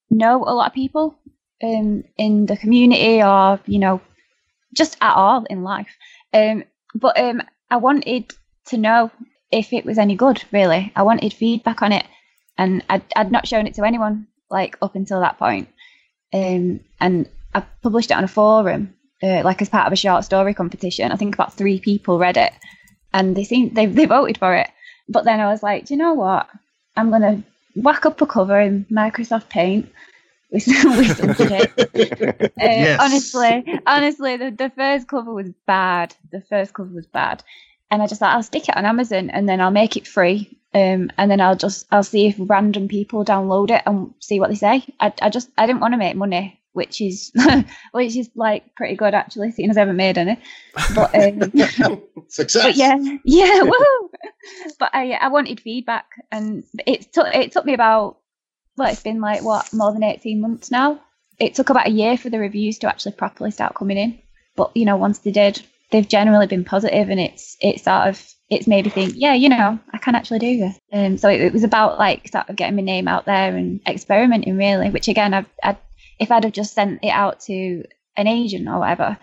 [0.10, 1.16] know a lot of people
[1.62, 4.02] um in the community or you know
[4.76, 5.96] just at all in life.
[6.34, 6.64] Um,
[6.96, 8.32] but um, I wanted
[8.68, 9.12] to know
[9.52, 10.92] if it was any good, really.
[10.96, 12.06] I wanted feedback on it,
[12.58, 15.70] and I'd, I'd not shown it to anyone like up until that point.
[16.34, 18.94] Um, and I published it on a forum,
[19.24, 21.12] uh, like as part of a short story competition.
[21.12, 22.54] I think about three people read it,
[23.14, 24.70] and they seemed they they voted for it.
[25.08, 26.48] But then I was like, do you know what?
[26.96, 27.44] I'm gonna
[27.76, 29.90] whack up a cover in Microsoft Paint
[30.52, 31.72] with some, with some shit.
[31.80, 33.00] Uh, Yes.
[33.00, 36.16] Honestly, honestly, the, the first cover was bad.
[36.32, 37.44] The first cover was bad
[37.92, 40.58] and I just thought I'll stick it on Amazon and then I'll make it free.
[40.74, 44.50] Um, and then I'll just I'll see if random people download it and see what
[44.50, 44.84] they say.
[45.00, 47.32] I, I just I didn't want to make money, which is
[47.92, 50.38] which is like pretty good actually, seeing as I haven't made any.
[50.94, 51.52] But um,
[52.28, 52.64] Success.
[52.64, 54.10] but yeah, yeah, woo!
[54.78, 58.20] But I I wanted feedback, and it took it took me about
[58.78, 61.02] well, it's been like what more than eighteen months now.
[61.40, 64.20] It took about a year for the reviews to actually properly start coming in.
[64.56, 65.60] But you know, once they did,
[65.92, 69.48] they've generally been positive, and it's it's sort of it's made me think, yeah, you
[69.48, 70.80] know, I can actually do this.
[70.92, 73.80] Um, so it, it was about like sort of getting my name out there and
[73.88, 74.90] experimenting really.
[74.90, 75.78] Which again, I've, I'd,
[76.20, 77.84] if I'd have just sent it out to
[78.18, 79.18] an agent or whatever,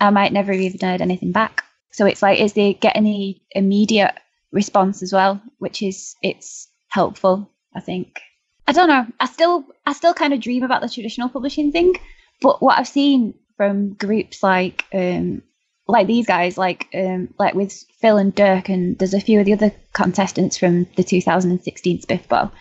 [0.00, 1.64] I might never have even heard anything back.
[1.92, 4.14] So it's like is the getting the immediate
[4.50, 7.48] response as well, which is it's helpful.
[7.74, 8.20] I think.
[8.66, 9.06] I don't know.
[9.18, 11.94] I still I still kind of dream about the traditional publishing thing,
[12.40, 15.42] but what I've seen from groups like um
[15.86, 19.46] like these guys, like um like with Phil and Dyrk, and there's a few of
[19.46, 22.52] the other contestants from the 2016 Spiffbo,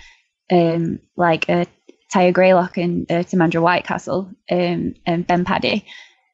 [0.51, 1.65] um like uh,
[2.11, 2.32] T.L.
[2.32, 5.86] Greylock and uh, Timandra Whitecastle, um and Ben Paddy,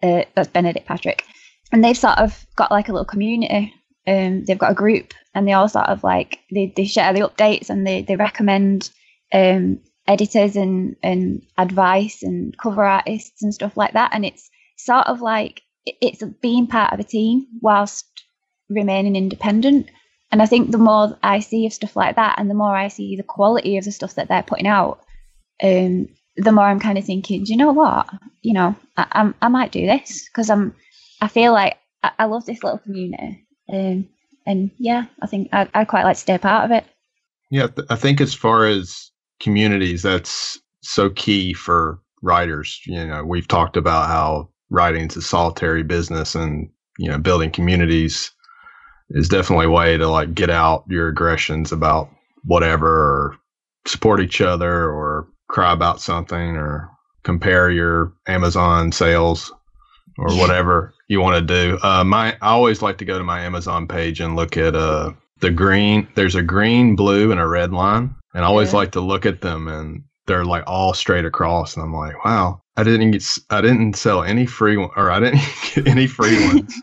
[0.02, 1.24] uh, that's Benedict Patrick,
[1.72, 3.74] and they've sort of got like a little community.
[4.08, 7.28] Um, they've got a group, and they all sort of like they, they share the
[7.28, 8.90] updates and they they recommend
[9.34, 14.12] um editors and and advice and cover artists and stuff like that.
[14.14, 15.62] And it's sort of like
[16.02, 18.06] it's being part of a team whilst
[18.70, 19.90] remaining independent.
[20.32, 22.90] And I think the more I see of stuff like that, and the more I
[22.90, 25.00] see the quality of the stuff that they're putting out,
[25.64, 28.10] um, the more I'm kind of thinking, do you know what?
[28.42, 30.76] You know, I, I'm, I might do this because I'm.
[31.20, 34.08] I feel like I, I love this little community, um,
[34.46, 36.86] and yeah, I think I'd, I'd quite like to stay part of it.
[37.50, 39.10] Yeah, I think as far as
[39.40, 42.80] communities, that's so key for writers.
[42.86, 48.32] You know, we've talked about how writing's a solitary business, and you know, building communities
[49.11, 52.09] is definitely a way to like get out your aggressions about
[52.43, 53.38] whatever, or
[53.86, 56.89] support each other, or cry about something, or
[57.24, 59.51] compare your Amazon sales,
[60.18, 61.78] or whatever you want to do.
[61.84, 65.11] Uh, my I always like to go to my Amazon page and look at uh
[65.39, 66.07] the green.
[66.15, 68.78] There's a green, blue, and a red line, and I always Yeah.
[68.80, 72.62] like to look at them, and they're like all straight across, and I'm like, wow,
[72.76, 75.42] I didn't get, I didn't sell any free one, or I didn't
[75.74, 76.74] get any free ones.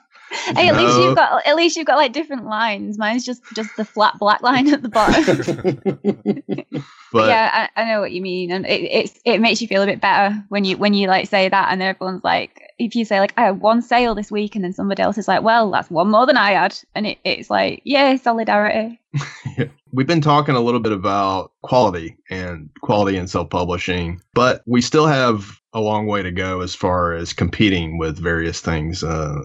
[0.57, 2.99] Hey, at least you've got at least you've got like different lines.
[2.99, 6.85] Mine's just just the flat black line at the bottom.
[7.15, 9.83] But yeah, I, I know what you mean, and it it's, it makes you feel
[9.83, 13.05] a bit better when you when you like say that, and everyone's like, if you
[13.05, 15.71] say like I had one sale this week, and then somebody else is like, well,
[15.71, 19.01] that's one more than I had, and it, it's like, yeah, solidarity.
[19.57, 19.67] yeah.
[19.93, 24.81] We've been talking a little bit about quality and quality in self publishing, but we
[24.81, 29.05] still have a long way to go as far as competing with various things.
[29.05, 29.45] Uh,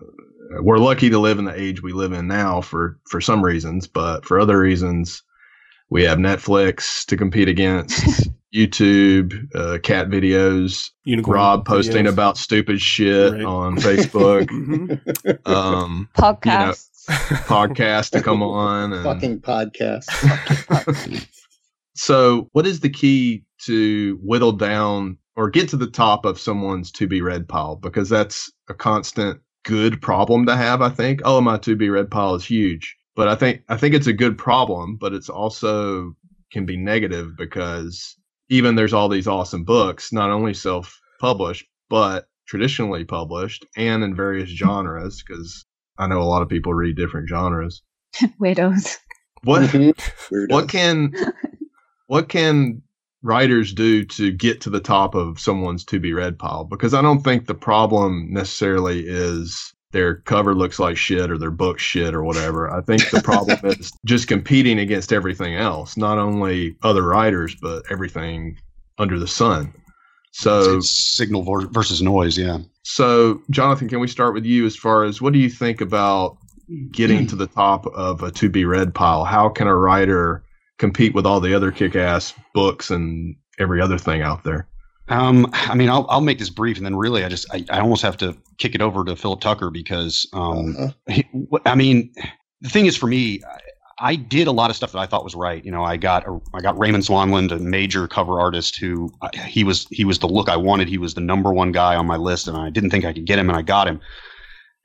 [0.62, 3.88] we're lucky to live in the age we live in now for for some reasons,
[3.88, 5.24] but for other reasons,
[5.90, 12.14] we have Netflix to compete against, YouTube, uh, cat videos, Unicorn Rob posting videos.
[12.14, 13.44] about stupid shit right.
[13.44, 15.52] on Facebook, mm-hmm.
[15.52, 20.06] um, podcasts, you know, podcast to come on, and, fucking podcast.
[21.96, 26.92] so, what is the key to whittle down or get to the top of someone's
[26.94, 27.76] to be read pile?
[27.76, 30.82] Because that's a constant good problem to have.
[30.82, 31.22] I think.
[31.26, 34.14] Oh, my to be read pile is huge, but I think I think it's a
[34.14, 36.16] good problem, but it's also
[36.52, 38.18] can be negative because
[38.50, 44.16] even there's all these awesome books, not only self published, but traditionally published and in
[44.16, 45.66] various genres, because
[45.98, 47.84] I know a lot of people read different genres.
[48.40, 48.98] Widows.
[49.44, 50.54] What mm-hmm.
[50.54, 51.14] what can
[52.08, 52.82] what can
[53.22, 56.64] writers do to get to the top of someone's to be read pile?
[56.64, 61.52] Because I don't think the problem necessarily is their cover looks like shit or their
[61.52, 62.72] book shit or whatever.
[62.72, 67.84] I think the problem is just competing against everything else, not only other writers, but
[67.90, 68.58] everything
[68.98, 69.74] under the sun.
[70.32, 72.60] So it's signal versus noise, yeah.
[72.84, 76.38] So, Jonathan, can we start with you as far as what do you think about
[76.92, 79.26] getting to the top of a to be read pile?
[79.26, 80.44] How can a writer
[80.80, 84.68] compete with all the other kick ass books and every other thing out there?
[85.10, 87.80] Um, I mean, I'll, I'll make this brief, and then really, I just I, I
[87.80, 90.92] almost have to kick it over to Philip Tucker because, um, uh-huh.
[91.08, 91.26] he,
[91.66, 92.14] I mean,
[92.62, 95.24] the thing is for me, I, I, did a lot of stuff that I thought
[95.24, 95.66] was right.
[95.66, 99.12] You know, I got a, I got Raymond Swanland, a major cover artist who
[99.48, 100.88] he was he was the look I wanted.
[100.88, 103.26] He was the number one guy on my list, and I didn't think I could
[103.26, 104.00] get him, and I got him.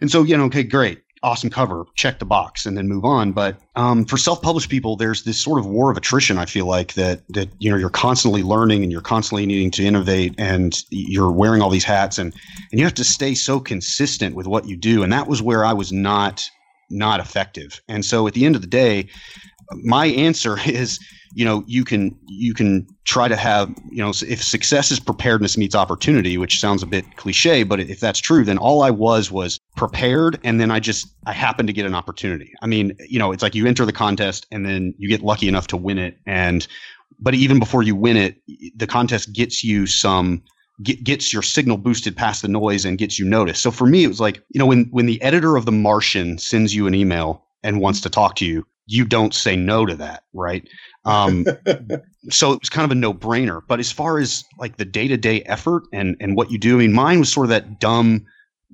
[0.00, 3.32] And so, you know, okay, great awesome cover, check the box, and then move on.
[3.32, 6.38] But um, for self-published people, there's this sort of war of attrition.
[6.38, 9.84] I feel like that that you know you're constantly learning and you're constantly needing to
[9.84, 12.32] innovate, and you're wearing all these hats, and
[12.70, 15.02] and you have to stay so consistent with what you do.
[15.02, 16.48] And that was where I was not
[16.90, 17.80] not effective.
[17.88, 19.08] And so at the end of the day,
[19.72, 20.98] my answer is
[21.34, 25.58] you know you can you can try to have you know if success is preparedness
[25.58, 29.30] meets opportunity which sounds a bit cliche but if that's true then all i was
[29.30, 32.52] was prepared and then i just i happened to get an opportunity.
[32.62, 35.48] I mean you know it's like you enter the contest and then you get lucky
[35.48, 36.66] enough to win it and
[37.18, 38.40] but even before you win it
[38.76, 40.42] the contest gets you some
[40.82, 43.62] gets your signal boosted past the noise and gets you noticed.
[43.62, 46.38] So for me it was like you know when when the editor of the martian
[46.38, 49.94] sends you an email and wants to talk to you you don't say no to
[49.96, 50.66] that, right?
[51.04, 51.46] Um,
[52.30, 53.60] so it was kind of a no brainer.
[53.66, 56.76] But as far as like the day to day effort and and what you do,
[56.76, 58.26] I mean, mine was sort of that dumb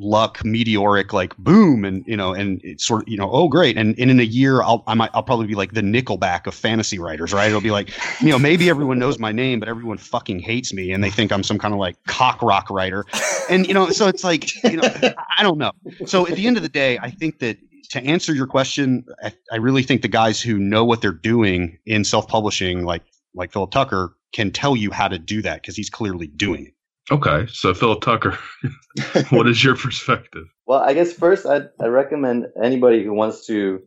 [0.03, 3.77] luck meteoric like boom and you know and it's sort of you know oh great
[3.77, 6.55] and, and in a year I'll I might I'll probably be like the Nickelback of
[6.55, 7.91] fantasy writers right it'll be like
[8.23, 11.33] you know maybe everyone knows my name but everyone fucking hates me and they think
[11.33, 13.05] I'm some kind of like cock rock writer
[13.51, 14.89] and you know so it's like you know
[15.37, 15.73] I don't know
[16.07, 17.59] so at the end of the day I think that
[17.91, 21.79] to answer your question, I, I, really think the guys who know what they're doing
[21.87, 23.03] in self-publishing, like
[23.35, 26.75] like Philip Tucker, can tell you how to do that because he's clearly doing it.
[27.13, 28.39] Okay, so Philip Tucker,
[29.31, 30.47] what is your perspective?
[30.67, 33.83] Well, I guess first I'd, i recommend anybody who wants to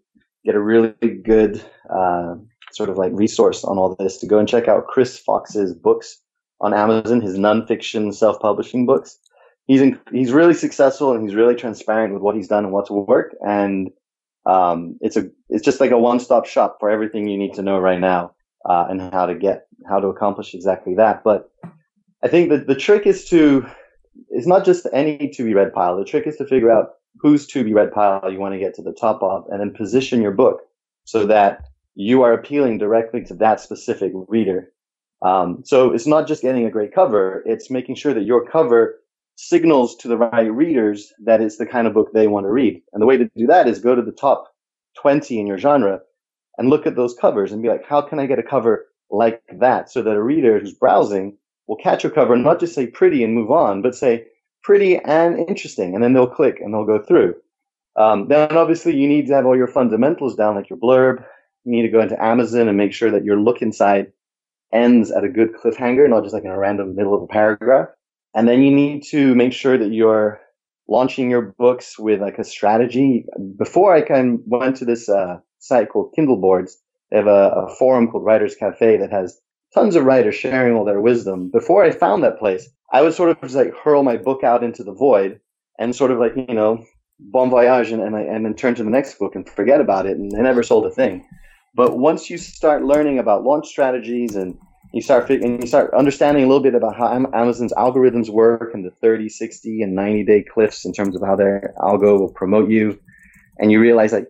[0.45, 0.91] get a really
[1.23, 2.35] good uh,
[2.73, 6.19] sort of like resource on all this to go and check out Chris Fox's books
[6.59, 9.17] on Amazon, his nonfiction self-publishing books
[9.67, 12.91] he's in, he's really successful and he's really transparent with what he's done and what's
[12.91, 13.35] worked.
[13.41, 13.91] And
[14.45, 17.61] um, it's a it's just like a one stop shop for everything you need to
[17.61, 18.33] know right now
[18.69, 21.23] uh, and how to get how to accomplish exactly that.
[21.23, 21.49] But
[22.23, 23.65] I think that the trick is to
[24.29, 25.97] it's not just any to be read pile.
[25.97, 26.89] The trick is to figure out
[27.19, 29.73] whose to be read pile you want to get to the top of, and then
[29.73, 30.61] position your book
[31.05, 34.71] so that you are appealing directly to that specific reader.
[35.21, 38.99] Um, so it's not just getting a great cover; it's making sure that your cover
[39.35, 42.81] signals to the right readers that it's the kind of book they want to read.
[42.93, 44.53] And the way to do that is go to the top
[45.01, 45.99] 20 in your genre
[46.57, 49.41] and look at those covers and be like, how can I get a cover like
[49.59, 52.87] that so that a reader who's browsing will catch a cover and not just say
[52.87, 54.25] pretty and move on, but say
[54.63, 55.95] pretty and interesting.
[55.95, 57.35] And then they'll click and they'll go through.
[57.95, 61.23] Um, then obviously you need to have all your fundamentals down, like your blurb.
[61.63, 64.11] You need to go into Amazon and make sure that your look inside
[64.73, 67.89] ends at a good cliffhanger, not just like in a random middle of a paragraph.
[68.35, 70.39] And then you need to make sure that you're
[70.87, 73.25] launching your books with like a strategy.
[73.57, 76.77] Before I kind of went to this uh, site called Kindle Boards,
[77.11, 79.39] they have a, a forum called Writers Cafe that has
[79.73, 81.49] tons of writers sharing all their wisdom.
[81.51, 84.63] Before I found that place, I would sort of just like hurl my book out
[84.63, 85.39] into the void
[85.79, 86.83] and sort of like you know
[87.19, 90.05] bon voyage and and, I, and then turn to the next book and forget about
[90.05, 91.25] it and they never sold a thing.
[91.75, 94.57] But once you start learning about launch strategies and
[94.93, 98.85] you start and you start understanding a little bit about how Amazon's algorithms work and
[98.85, 102.69] the 30, 60, and 90 day cliffs in terms of how their algo will promote
[102.69, 102.99] you,
[103.57, 104.27] and you realize like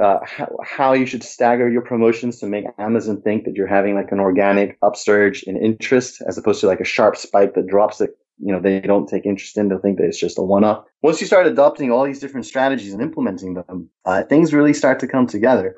[0.00, 3.94] uh, how, how you should stagger your promotions to make Amazon think that you're having
[3.94, 7.98] like an organic upsurge in interest as opposed to like a sharp spike that drops
[7.98, 9.68] that you know they don't take interest in.
[9.68, 10.84] They'll think that it's just a one-off.
[11.02, 14.98] Once you start adopting all these different strategies and implementing them, uh, things really start
[14.98, 15.76] to come together.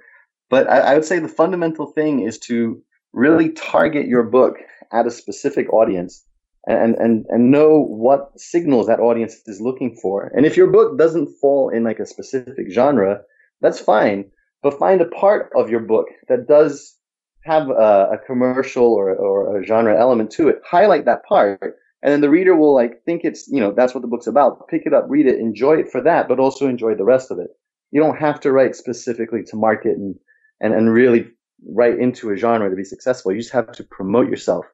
[0.48, 2.82] But I, I would say the fundamental thing is to
[3.14, 4.56] really target your book
[4.92, 6.24] at a specific audience
[6.66, 10.30] and, and, and know what signals that audience is looking for.
[10.34, 13.20] And if your book doesn't fall in like a specific genre,
[13.60, 14.30] that's fine.
[14.62, 16.96] But find a part of your book that does
[17.42, 20.60] have a, a commercial or, or a genre element to it.
[20.68, 21.76] Highlight that part.
[22.02, 24.68] And then the reader will like think it's, you know, that's what the book's about.
[24.68, 27.38] Pick it up, read it, enjoy it for that, but also enjoy the rest of
[27.38, 27.48] it.
[27.90, 30.14] You don't have to write specifically to market and,
[30.60, 31.26] and, and really
[31.66, 33.32] write into a genre to be successful.
[33.32, 34.66] You just have to promote yourself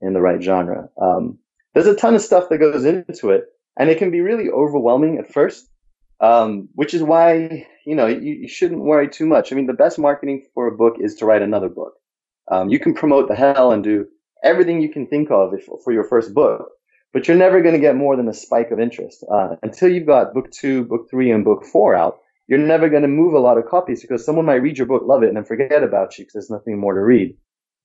[0.00, 0.88] in the right genre.
[1.00, 1.38] Um,
[1.74, 3.44] there's a ton of stuff that goes into it,
[3.78, 5.66] and it can be really overwhelming at first.
[6.22, 9.50] Um, which is why you know you, you, shouldn't worry too much.
[9.52, 11.94] I mean, the best marketing for a book is to write another book.
[12.50, 14.06] Um, you can promote the hell and do
[14.44, 16.68] everything you can think of if, for your first book,
[17.14, 20.06] but you're never going to get more than a spike of interest uh, until you've
[20.06, 22.18] got book two, book three, and book four out.
[22.50, 25.04] You're never going to move a lot of copies because someone might read your book,
[25.06, 27.36] love it, and then forget about you because there's nothing more to read.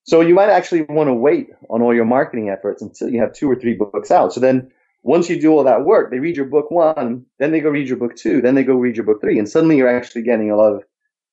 [0.05, 3.31] So you might actually want to wait on all your marketing efforts until you have
[3.31, 4.33] two or three books out.
[4.33, 4.71] So then
[5.03, 7.87] once you do all that work, they read your book one, then they go read
[7.87, 10.49] your book two, then they go read your book three, and suddenly you're actually getting
[10.49, 10.83] a lot of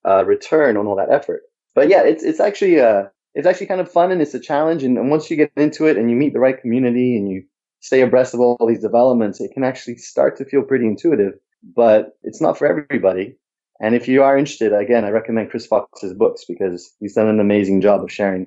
[0.04, 1.40] uh, return on all that effort.
[1.74, 3.04] But yeah, it's it's actually uh
[3.34, 4.84] it's actually kind of fun and it's a challenge.
[4.84, 7.44] And, and once you get into it and you meet the right community and you
[7.80, 11.32] stay abreast of all, all these developments, it can actually start to feel pretty intuitive.
[11.62, 13.36] But it's not for everybody.
[13.80, 17.40] And if you are interested, again, I recommend Chris Fox's books because he's done an
[17.40, 18.46] amazing job of sharing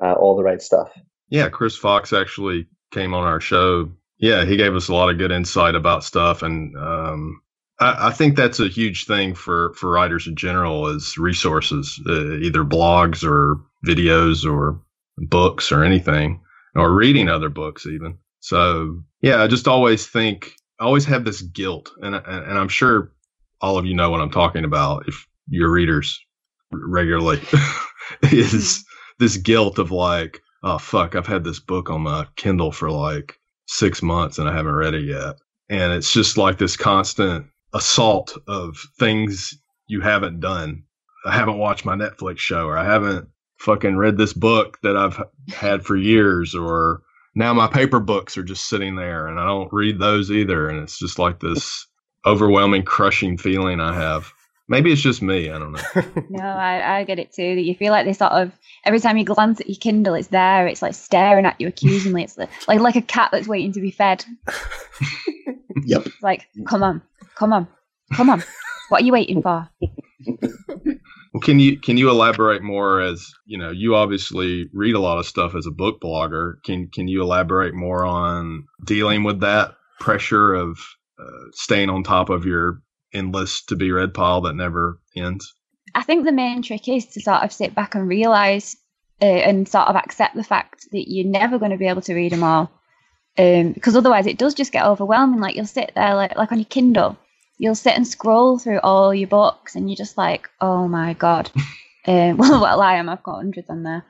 [0.00, 0.92] uh, all the right stuff.
[1.28, 3.90] Yeah, Chris Fox actually came on our show
[4.22, 7.42] yeah, he gave us a lot of good insight about stuff, and um,
[7.80, 12.36] I, I, think that's a huge thing for for writers in general is resources, uh,
[12.36, 14.80] either blogs or videos or
[15.18, 16.40] books or anything,
[16.76, 18.16] or reading other books even.
[18.38, 20.52] So yeah, I just always think,
[20.82, 23.12] I always have this guilt, and and I'm sure
[23.60, 26.18] all of you know what I'm talking about if your readers
[26.72, 27.40] regularly
[28.32, 28.84] is
[29.20, 33.38] this guilt of like, oh fuck, I've had this book on my Kindle for like
[33.66, 35.36] six months and I haven't read it yet.
[35.68, 39.56] And it's just like this constant assault of things
[39.86, 40.82] you haven't done.
[41.24, 43.28] I haven't watched my Netflix show or I haven't
[43.60, 45.22] fucking read this book that I've
[45.54, 47.02] had for years or
[47.34, 50.68] now my paper books are just sitting there and I don't read those either.
[50.68, 51.86] And it's just like this
[52.26, 54.32] overwhelming, crushing feeling I have.
[54.68, 55.50] Maybe it's just me.
[55.50, 56.22] I don't know.
[56.30, 57.54] no, I, I get it too.
[57.56, 58.52] That you feel like they sort of
[58.84, 60.66] every time you glance at your Kindle, it's there.
[60.66, 62.22] It's like staring at you accusingly.
[62.22, 64.24] It's like like, like a cat that's waiting to be fed.
[65.84, 66.06] yep.
[66.06, 67.02] It's like, come on,
[67.34, 67.66] come on,
[68.14, 68.42] come on.
[68.88, 69.68] What are you waiting for?
[71.32, 73.00] Well, can you can you elaborate more?
[73.00, 76.62] As you know, you obviously read a lot of stuff as a book blogger.
[76.64, 80.78] Can can you elaborate more on dealing with that pressure of
[81.18, 82.82] uh, staying on top of your
[83.14, 85.54] endless to be read pile that never ends?
[85.94, 88.76] I think the main trick is to sort of sit back and realize
[89.20, 92.14] uh, and sort of accept the fact that you're never going to be able to
[92.14, 92.70] read them all.
[93.38, 95.40] Um, because otherwise it does just get overwhelming.
[95.40, 97.16] Like you'll sit there, like, like on your Kindle,
[97.62, 101.48] you'll sit and scroll through all your books and you're just like, oh my God.
[102.08, 104.04] um, well, well, I am, I've got hundreds on there.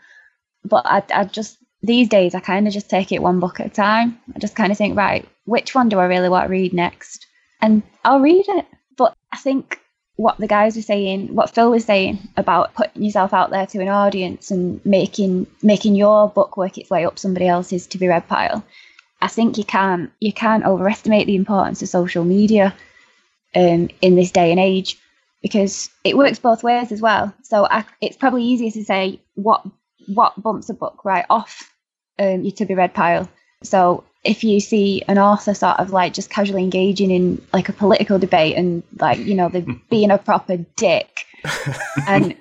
[0.64, 3.66] But I, I just, these days, I kind of just take it one book at
[3.66, 4.18] a time.
[4.34, 7.26] I just kind of think, right, which one do I really want to read next?
[7.61, 8.64] And I'll read it.
[8.96, 9.78] But I think
[10.16, 13.80] what the guys were saying, what Phil was saying about putting yourself out there to
[13.80, 18.09] an audience and making making your book work its way up somebody else's to be
[18.09, 18.64] read pile.
[19.20, 22.74] I think you can't you can't overestimate the importance of social media
[23.55, 24.98] um, in this day and age
[25.42, 27.34] because it works both ways as well.
[27.42, 29.66] So I, it's probably easier to say what
[30.07, 31.70] what bumps a book right off
[32.18, 33.28] um, your to be read pile.
[33.62, 37.72] So if you see an author sort of like just casually engaging in like a
[37.72, 41.26] political debate and like you know they're being a proper dick.
[42.07, 42.36] And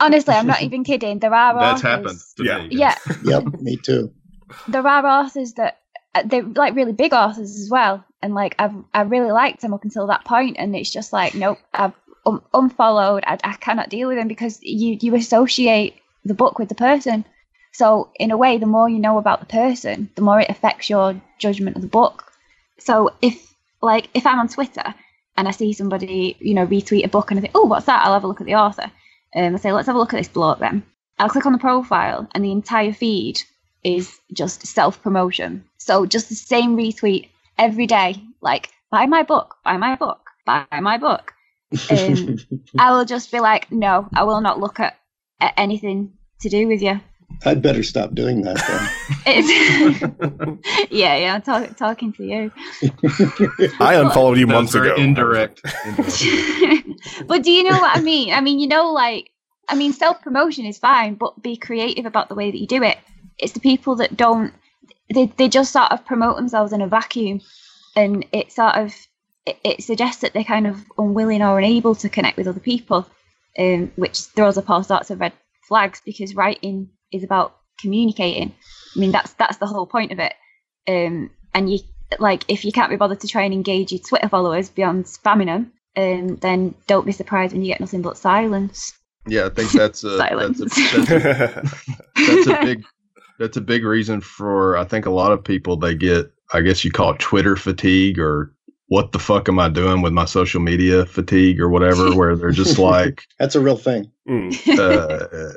[0.00, 1.18] honestly i'm not even kidding.
[1.18, 2.96] There are that's authors, happened yeah.
[3.24, 3.40] Yeah.
[3.40, 4.12] Yep me too.
[4.66, 5.78] There are authors that
[6.14, 9.74] uh, they're like really big authors as well and like i've i really liked him
[9.74, 11.94] up until that point and it's just like nope i've
[12.52, 15.94] unfollowed I, I cannot deal with him because you you associate
[16.24, 17.24] the book with the person
[17.72, 20.90] so, in a way, the more you know about the person, the more it affects
[20.90, 22.32] your judgment of the book.
[22.78, 24.94] So, if like if I'm on Twitter
[25.36, 28.04] and I see somebody, you know, retweet a book and I think, oh, what's that?
[28.04, 28.90] I'll have a look at the author.
[29.34, 30.82] Um, I say, let's have a look at this blog then.
[31.18, 33.40] I'll click on the profile and the entire feed
[33.84, 35.64] is just self promotion.
[35.78, 37.28] So just the same retweet
[37.60, 41.32] every day, like buy my book, buy my book, buy my book.
[41.90, 42.38] Um,
[42.78, 44.98] I will just be like, no, I will not look at,
[45.40, 47.00] at anything to do with you.
[47.44, 48.56] I'd better stop doing that
[49.24, 50.58] then.
[50.90, 52.52] yeah, yeah, talk, talking to you.
[53.80, 54.94] I unfollowed you months ago.
[54.96, 55.62] Indirect.
[57.26, 58.34] but do you know what I mean?
[58.34, 59.30] I mean, you know, like,
[59.68, 62.82] I mean, self promotion is fine, but be creative about the way that you do
[62.82, 62.98] it.
[63.38, 64.52] It's the people that don't,
[65.12, 67.40] they, they just sort of promote themselves in a vacuum.
[67.96, 68.94] And it sort of,
[69.46, 73.06] it, it suggests that they're kind of unwilling or unable to connect with other people,
[73.58, 75.32] um, which throws up all sorts of red
[75.68, 78.54] flags because writing is about communicating.
[78.96, 80.34] I mean, that's that's the whole point of it.
[80.88, 81.80] Um, and you
[82.18, 85.46] like if you can't be bothered to try and engage your Twitter followers beyond spamming
[85.46, 88.92] them, um, then don't be surprised when you get nothing but silence.
[89.26, 91.62] Yeah, I think that's a that's a, that's a,
[92.26, 92.84] that's a big
[93.40, 96.84] that's a big reason for I think a lot of people they get I guess
[96.84, 98.54] you call it Twitter fatigue or
[98.88, 102.50] what the fuck am I doing with my social media fatigue or whatever, where they're
[102.50, 104.12] just like that's a real thing.
[104.28, 104.78] Mm.
[104.78, 105.54] Uh,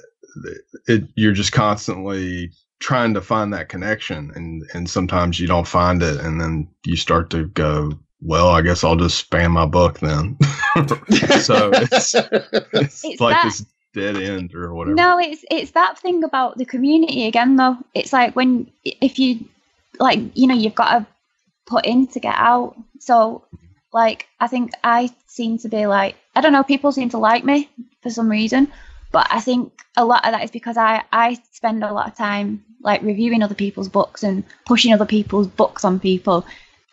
[0.88, 6.02] it, you're just constantly trying to find that connection and and sometimes you don't find
[6.02, 10.00] it and then you start to go well i guess i'll just spam my book
[10.00, 10.36] then
[11.40, 15.98] so it's, it's, it's like that, this dead end or whatever no it's it's that
[16.00, 19.46] thing about the community again though it's like when if you
[20.00, 21.08] like you know you've got to
[21.66, 23.44] put in to get out so
[23.94, 27.46] like i think i seem to be like i don't know people seem to like
[27.46, 27.70] me
[28.02, 28.72] for some reason
[29.14, 32.18] but I think a lot of that is because I, I spend a lot of
[32.18, 36.38] time like reviewing other people's books and pushing other people's books on people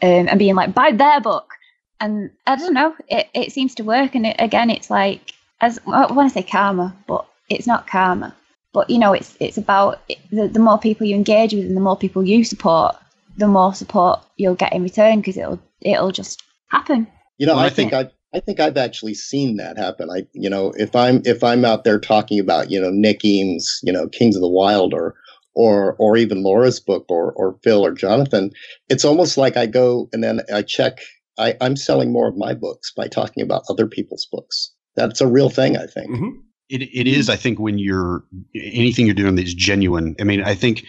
[0.02, 1.54] um, and being like, buy their book.
[1.98, 4.14] And I don't know, it, it seems to work.
[4.14, 8.34] And it, again, it's like, as I want to say karma, but it's not karma.
[8.72, 10.00] But you know, it's it's about
[10.30, 12.96] the, the more people you engage with and the more people you support,
[13.36, 17.06] the more support you'll get in return because it'll it'll just happen.
[17.38, 20.08] You know, I think I I think I've actually seen that happen.
[20.10, 23.80] I, you know, if I'm if I'm out there talking about, you know, Nick Eames,
[23.82, 25.16] you know, Kings of the Wild, or
[25.54, 28.52] or or even Laura's book, or or Phil or Jonathan,
[28.88, 31.00] it's almost like I go and then I check.
[31.38, 34.72] I, I'm selling more of my books by talking about other people's books.
[34.96, 36.10] That's a real thing, I think.
[36.10, 36.38] Mm-hmm.
[36.68, 37.28] It it is.
[37.28, 38.24] I think when you're
[38.54, 40.16] anything you're doing that's genuine.
[40.20, 40.84] I mean, I think.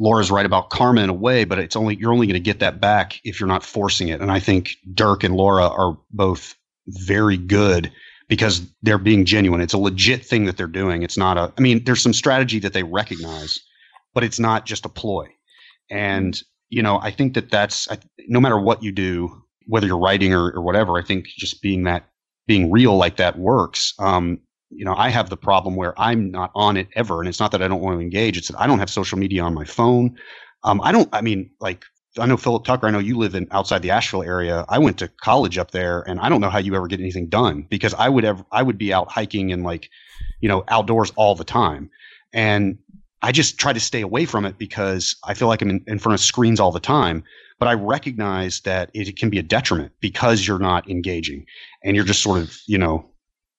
[0.00, 2.60] Laura's right about karma in a way, but it's only you're only going to get
[2.60, 4.20] that back if you're not forcing it.
[4.20, 6.54] And I think Dyrk and Laura are both
[6.86, 7.90] very good
[8.28, 9.60] because they're being genuine.
[9.60, 11.02] It's a legit thing that they're doing.
[11.02, 13.58] It's not a, I mean, there's some strategy that they recognize,
[14.14, 15.26] but it's not just a ploy.
[15.90, 17.88] And, you know, I think that that's,
[18.28, 21.82] no matter what you do, whether you're writing or, or whatever, I think just being
[21.84, 22.08] that,
[22.48, 23.94] being real like that works.
[24.00, 24.40] Um,
[24.70, 27.20] you know, I have the problem where I'm not on it ever.
[27.20, 28.36] And it's not that I don't want to engage.
[28.36, 30.18] It's that I don't have social media on my phone.
[30.64, 31.84] Um, I don't, I mean, like
[32.18, 32.86] I know Philip Tucker.
[32.86, 34.64] I know you live in outside the Asheville area.
[34.68, 37.28] I went to college up there, and I don't know how you ever get anything
[37.28, 39.88] done because I would ever I would be out hiking and like,
[40.40, 41.90] you know, outdoors all the time,
[42.32, 42.78] and
[43.22, 45.98] I just try to stay away from it because I feel like I'm in, in
[45.98, 47.24] front of screens all the time.
[47.58, 51.46] But I recognize that it can be a detriment because you're not engaging
[51.82, 53.04] and you're just sort of you know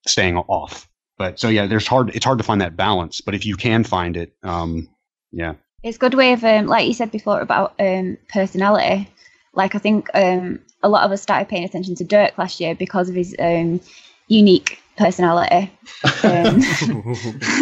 [0.06, 0.88] staying off.
[1.18, 2.10] But so yeah, there's hard.
[2.14, 3.20] It's hard to find that balance.
[3.20, 4.88] But if you can find it, um,
[5.32, 9.08] yeah, it's a good way of, um, like you said before about um, personality.
[9.54, 12.74] Like I think um, a lot of us started paying attention to Dyrk last year
[12.74, 13.80] because of his um,
[14.28, 15.70] unique personality.
[16.22, 16.60] Um,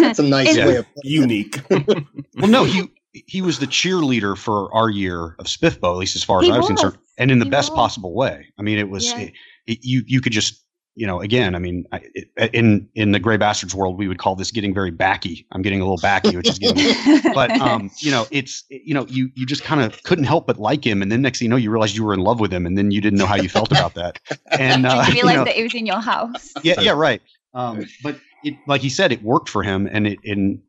[0.01, 1.61] That's a nice way of unique.
[1.70, 2.91] well, no, he
[3.27, 6.53] he was the cheerleader for our year of Spiffbo, at least as far as he
[6.53, 7.77] I was, was, concerned, and in the he best was.
[7.77, 8.47] possible way.
[8.59, 9.19] I mean, it was yeah.
[9.19, 9.33] it,
[9.66, 10.62] it, you you could just
[10.99, 14.19] you know, again, I mean, I, it, in in the Grey Bastards world, we would
[14.19, 15.47] call this getting very backy.
[15.53, 19.07] I'm getting a little backy, which is getting, but um, you know, it's you know,
[19.07, 21.51] you you just kind of couldn't help but like him, and then next thing you
[21.51, 23.37] know, you realized you were in love with him, and then you didn't know how
[23.37, 24.19] you felt about that,
[24.59, 26.53] and uh, you realized you know, that it was in your house.
[26.64, 27.23] Yeah, yeah, right.
[27.55, 30.61] Um, but it, like he said, it worked for him, and it in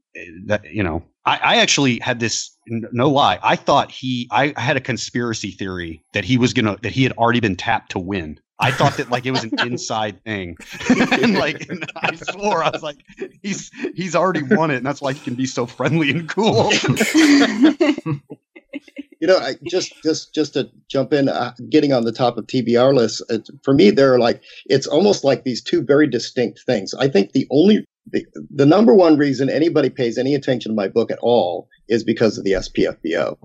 [0.46, 3.40] that you know, I, I actually had this no lie.
[3.42, 7.14] I thought he, I had a conspiracy theory that he was gonna that he had
[7.14, 10.58] already been tapped to win I thought that like it was an inside thing,
[10.90, 12.98] and like and I swore I was like,
[13.42, 16.72] he's he's already won it, and that's why he can be so friendly and cool.
[19.22, 22.48] you know, I, just just just to jump in, uh, getting on the top of
[22.48, 26.94] TBR lists uh, for me, they're like it's almost like these two very distinct things.
[26.94, 30.88] I think the only the, the number one reason anybody pays any attention to my
[30.88, 33.38] book at all is because of the SPFBO.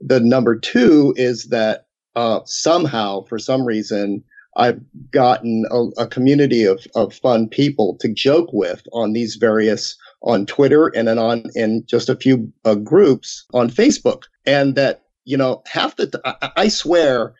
[0.00, 1.86] The number two is that
[2.16, 4.24] uh, somehow, for some reason,
[4.56, 4.80] I've
[5.12, 10.44] gotten a, a, community of, of fun people to joke with on these various on
[10.44, 15.36] Twitter and then on in just a few uh, groups on Facebook, and that you
[15.36, 17.34] know half the I, I swear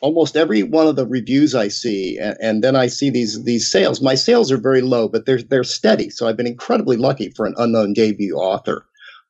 [0.00, 3.70] almost every one of the reviews I see, and, and, then I see these these
[3.70, 4.00] sales.
[4.00, 6.10] My sales are very low, but they're they're steady.
[6.10, 8.86] So I've been incredibly lucky for an unknown debut author.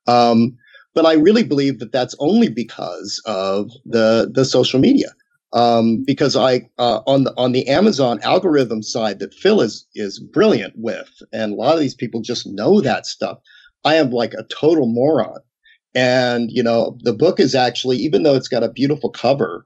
[0.06, 0.56] Um,
[0.94, 5.08] but I really believe that that's only because of the the social media.
[5.52, 10.20] Um, because I uh, on the on the Amazon algorithm side that Phil is is
[10.20, 13.38] brilliant with, and a lot of these people just know that stuff.
[13.84, 15.40] I am like a total moron.
[15.94, 19.64] And you know, the book is actually, even though it's got a beautiful cover,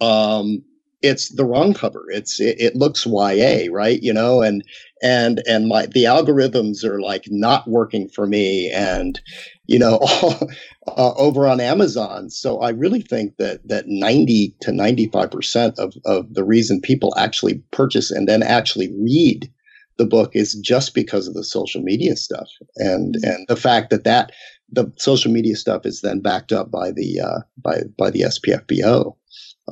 [0.00, 0.62] um,
[1.02, 2.04] it's the wrong cover.
[2.10, 4.02] It's it, it, looks YA, right?
[4.02, 4.64] You know, and
[5.02, 9.20] and and my the algorithms are like not working for me, and
[9.66, 10.50] you know, all,
[10.88, 12.30] uh, over on Amazon.
[12.30, 16.80] So I really think that that ninety to ninety five percent of of the reason
[16.80, 19.50] people actually purchase and then actually read
[19.98, 23.30] the book is just because of the social media stuff and mm-hmm.
[23.30, 24.32] and the fact that that
[24.70, 29.14] the social media stuff is then backed up by the uh, by by the SPFBO.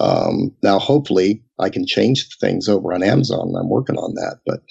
[0.00, 3.54] Um, now, hopefully, I can change things over on Amazon.
[3.58, 4.62] I'm working on that, but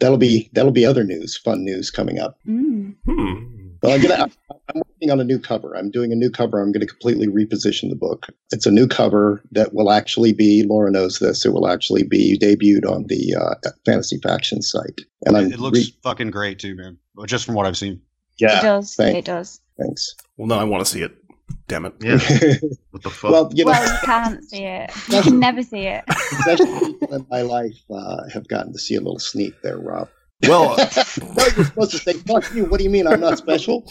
[0.00, 2.38] that'll be that'll be other news, fun news coming up.
[2.46, 2.94] Mm.
[3.04, 3.58] Hmm.
[3.80, 4.30] But I'm gonna.
[4.50, 5.74] I'm working on a new cover.
[5.76, 6.60] I'm doing a new cover.
[6.60, 8.26] I'm going to completely reposition the book.
[8.50, 10.64] It's a new cover that will actually be.
[10.64, 11.46] Laura knows this.
[11.46, 15.00] It will actually be debuted on the uh, Fantasy Faction site.
[15.24, 16.98] And it, it looks re- fucking great too, man.
[17.26, 18.00] Just from what I've seen.
[18.38, 18.94] Yeah, it does.
[18.94, 19.18] Thanks.
[19.18, 19.60] It does.
[19.80, 20.14] Thanks.
[20.36, 21.16] Well, no, I want to see it.
[21.68, 21.94] Damn it.
[22.00, 22.16] Yeah.
[22.90, 23.30] what the fuck?
[23.30, 24.90] Well, you, know, well, you can't see it.
[25.08, 26.02] You can never see it.
[26.08, 30.08] Especially people in my life uh, have gotten to see a little sneak there, Rob.
[30.46, 32.64] Well, no, you're supposed to say, fuck you.
[32.64, 33.90] What do you mean I'm not special?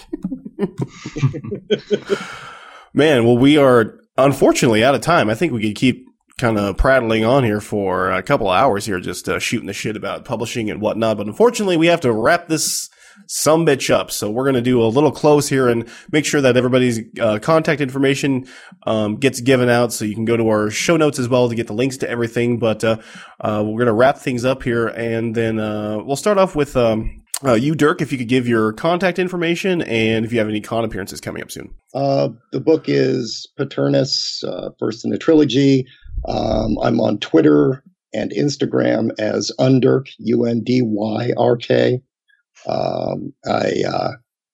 [2.94, 5.30] Man, well, we are unfortunately out of time.
[5.30, 6.08] I think we could keep
[6.40, 9.74] kind of prattling on here for a couple of hours here, just uh, shooting the
[9.74, 11.18] shit about publishing and whatnot.
[11.18, 12.90] But unfortunately, we have to wrap this
[13.28, 14.12] some bitch up.
[14.12, 17.40] So we're going to do a little close here and make sure that everybody's uh,
[17.40, 18.48] contact information
[18.86, 19.94] um, gets given out.
[19.94, 22.10] So you can go to our show notes as well to get the links to
[22.10, 22.60] everything.
[22.60, 22.98] But uh,
[23.40, 26.76] uh, we're going to wrap things up here, and then uh, we'll start off with.
[26.76, 30.50] Um, uh, you, Dyrk, if you could give your contact information and if you have
[30.50, 31.72] any con appearances coming up soon.
[31.94, 34.44] Uh, the book is Paternus,
[34.80, 35.86] first in the trilogy.
[36.28, 42.02] Um, I'm on Twitter and Instagram as Undyrk, U N D Y R K.
[42.68, 44.12] Um, I uh,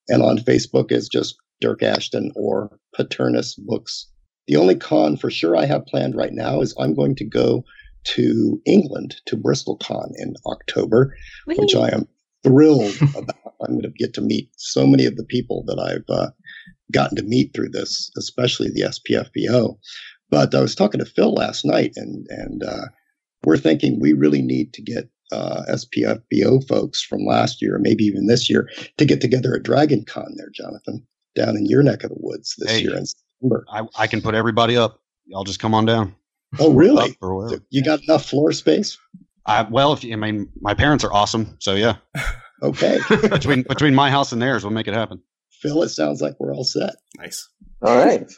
[0.10, 4.08] and on Facebook is just Dyrk Ashton or Paternus Books.
[4.48, 7.64] The only con for sure I have planned right now is I'm going to go
[8.06, 11.16] to England to Bristol Con in October,
[11.48, 11.56] Whee!
[11.56, 12.08] which I am
[12.44, 13.54] thrilled about.
[13.62, 16.32] I'm going to get to meet so many of the people that I've uh,
[16.92, 19.78] gotten to meet through this, especially the SPFBO.
[20.30, 22.88] But I was talking to Phil last night, and and uh,
[23.46, 28.04] we're thinking we really need to get uh, SPFBO folks from last year, or maybe
[28.04, 31.06] even this year, to get together at Dragon Con there, Jonathan,
[31.36, 33.66] down in your neck of the woods this hey, year in September.
[33.70, 35.00] I, I can put everybody up.
[35.26, 36.16] Y'all just come on down.
[36.60, 37.18] Oh, really?
[37.22, 38.98] So you got enough floor space?
[39.46, 41.96] I, well, if you, I mean, my parents are awesome, so yeah.
[42.64, 43.00] okay.
[43.30, 45.22] between between my house and theirs, we'll make it happen.
[45.50, 46.96] Phil, it sounds like we're all set.
[47.18, 47.50] Nice.
[47.82, 48.32] All right.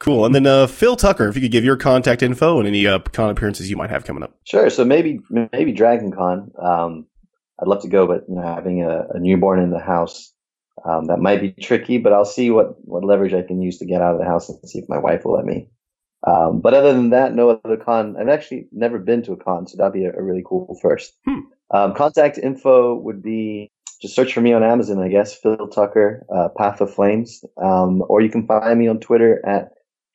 [0.00, 0.26] Cool.
[0.26, 2.98] And then uh, Phil Tucker, if you could give your contact info and any uh,
[2.98, 4.36] con appearances you might have coming up.
[4.44, 4.68] Sure.
[4.70, 6.50] So maybe maybe Dragon Con.
[6.60, 7.06] Um,
[7.60, 10.32] I'd love to go, but you know, having a, a newborn in the house
[10.84, 11.98] um, that might be tricky.
[11.98, 14.48] But I'll see what what leverage I can use to get out of the house
[14.48, 15.70] and see if my wife will let me.
[16.26, 18.16] Um, but other than that, no other con.
[18.18, 21.12] I've actually never been to a con, so that'd be a, a really cool first.
[21.26, 21.40] Hmm.
[21.70, 23.70] Um, contact info would be
[24.00, 25.34] just search for me on Amazon, I guess.
[25.34, 29.70] Phil Tucker, uh, Path of Flames, um, or you can find me on Twitter at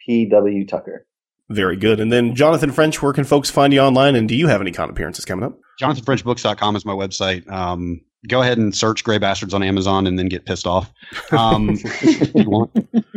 [0.06, 0.66] P.W.
[0.66, 1.06] Tucker.
[1.50, 2.00] Very good.
[2.00, 4.16] And then Jonathan French, where can folks find you online?
[4.16, 5.58] And do you have any con appearances coming up?
[5.82, 7.50] JonathanFrenchBooks.com is my website.
[7.50, 10.92] Um, go ahead and search Grey Bastards on Amazon and then get pissed off.
[11.32, 11.70] Um,
[12.36, 12.72] you want.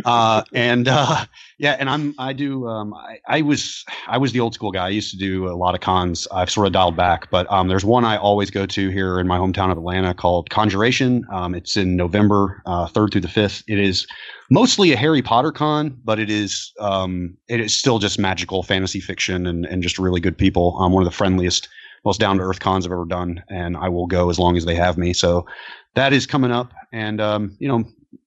[0.04, 1.24] Uh, and uh,
[1.58, 4.86] yeah, and I'm I do um, I, I, was I was the old school guy.
[4.86, 6.28] I used to do a lot of cons.
[6.32, 9.26] I've sort of dialed back, but um, there's one I always go to here in
[9.26, 11.26] my hometown of Atlanta called Conjuration.
[11.32, 13.64] Um, it's in November uh, third through the fifth.
[13.66, 14.06] It is
[14.50, 19.00] mostly a Harry Potter con, but it is um, it is still just magical fantasy
[19.00, 20.76] fiction and and just really good people.
[20.78, 21.68] Um, one of the friendliest
[22.04, 24.64] most down to earth cons I've ever done, and I will go as long as
[24.64, 25.12] they have me.
[25.12, 25.46] So
[25.94, 27.84] that is coming up, and um, you know,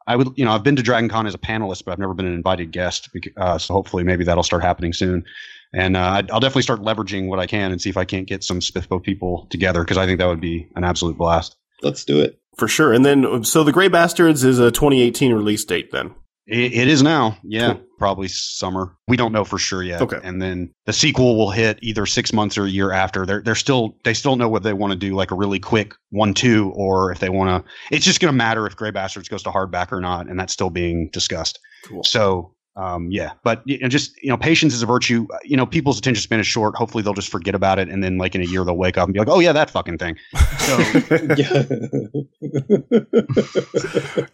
[0.08, 2.14] I would, you know, I've been to Dragon Con as a panelist, but I've never
[2.14, 3.10] been an invited guest.
[3.38, 5.24] Uh, so hopefully, maybe that'll start happening soon.
[5.74, 8.44] And uh, I'll definitely start leveraging what I can and see if I can't get
[8.44, 11.58] some SPFBO people together because I think that would be an absolute blast.
[11.82, 12.94] Let's do it for sure.
[12.94, 15.92] And then, so the Grey Bastards is a 2018 release date.
[15.92, 16.14] Then
[16.48, 17.38] It, it is now.
[17.44, 17.84] Yeah, Cool.
[17.98, 18.96] probably summer.
[19.08, 20.02] We don't know for sure yet.
[20.02, 20.20] Okay.
[20.24, 23.26] And then the sequel will hit either six months or a year after.
[23.26, 25.94] They're they're still they still know what they want to do, like a really quick
[26.10, 27.72] one two, or if they want to.
[27.96, 30.54] It's just going to matter if Grey Bastards goes to hardback or not, and that's
[30.54, 31.60] still being discussed.
[31.86, 32.04] Cool.
[32.04, 32.55] So.
[32.78, 35.28] Um, yeah, but you know, just you know, patience is a virtue.
[35.44, 36.76] You know, people's attention span is short.
[36.76, 39.08] Hopefully, they'll just forget about it, and then like in a year, they'll wake up
[39.08, 40.18] and be like, "Oh yeah, that fucking thing."
[40.60, 40.78] So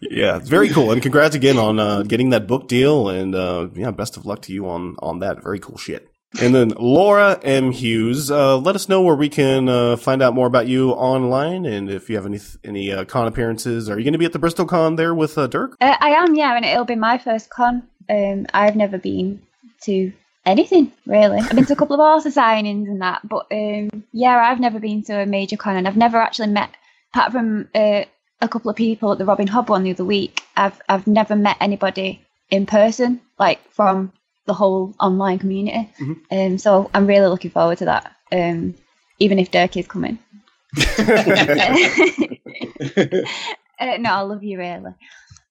[0.00, 0.90] yeah, it's very cool.
[0.90, 3.08] And congrats again on uh, getting that book deal.
[3.08, 5.40] And uh, yeah, best of luck to you on on that.
[5.42, 6.12] Very cool shit.
[6.40, 7.72] And then Laura M.
[7.72, 11.66] Hughes, uh, let us know where we can uh, find out more about you online,
[11.66, 13.90] and if you have any any uh, con appearances.
[13.90, 15.74] Are you going to be at the Bristol Con there with uh, Dyrk?
[15.80, 17.82] Uh, I am, yeah, and it'll be my first con.
[18.12, 19.40] Um, I've never been
[19.84, 20.12] to
[20.44, 21.38] anything really.
[21.38, 24.78] I've been to a couple of author signings and that, but um, yeah, I've never
[24.78, 26.70] been to a major con, and I've never actually met,
[27.14, 28.04] apart from uh,
[28.40, 30.42] a couple of people at the Robin Hobb one the other week.
[30.56, 34.12] I've I've never met anybody in person, like from
[34.46, 35.88] the whole online community.
[35.98, 36.16] Mhm.
[36.30, 38.12] Um, so I'm really looking forward to that.
[38.30, 38.74] Um,
[39.18, 40.18] even if Dyrk is coming.
[43.82, 44.92] Uh, no, I love you really.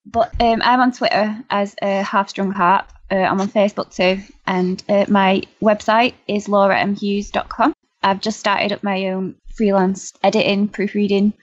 [0.04, 2.90] But um, I'm on Twitter as uh, Half Strung Harp.
[3.10, 7.74] Uh, I'm on Facebook too, and uh, my website is lauramhughes.com.
[8.02, 11.34] I've just started up my own freelance editing, proofreading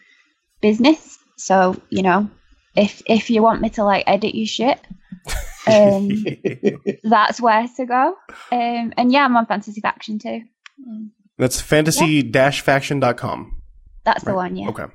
[0.62, 1.18] business.
[1.38, 2.30] So you know,
[2.76, 4.80] if if you want me to like edit your shit,
[5.68, 6.26] um,
[7.03, 8.16] that's where to go.
[8.51, 10.41] Um, and yeah, I'm on Fantasy Faction too.
[10.86, 13.59] Um, That's fantasy-faction.com.
[14.14, 14.70] that's the one, yeah.
[14.70, 14.86] Okay.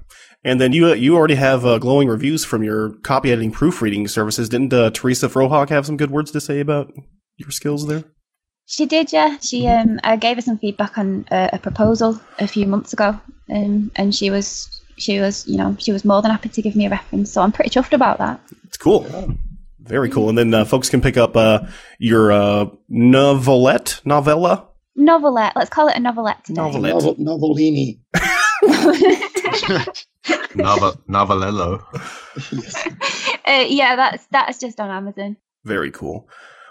[0.44, 4.48] And then you you already have uh, glowing reviews from your copy editing proofreading services.
[4.48, 6.92] Didn't uh, Teresa Frohock have some good words to say about
[7.36, 8.04] your skills there?
[8.66, 9.38] She did, yeah.
[9.38, 13.18] She um, I gave her some feedback on uh, a proposal a few months ago,
[13.50, 16.76] um, and she was she was you know she was more than happy to give
[16.76, 17.32] me a reference.
[17.32, 18.40] So I'm pretty chuffed about that.
[18.64, 19.06] It's cool.
[19.80, 20.30] Very cool.
[20.30, 21.66] And then uh, folks can pick up uh,
[21.98, 24.68] your uh, novelette, novella.
[24.96, 26.62] Novelette, let's call it a novelette today.
[26.62, 26.94] Novelette.
[26.94, 28.00] Novel, Novelini.
[30.54, 31.82] Nova, Novelello.
[33.46, 35.36] uh, yeah, that's that's just on Amazon.
[35.64, 36.28] Very cool.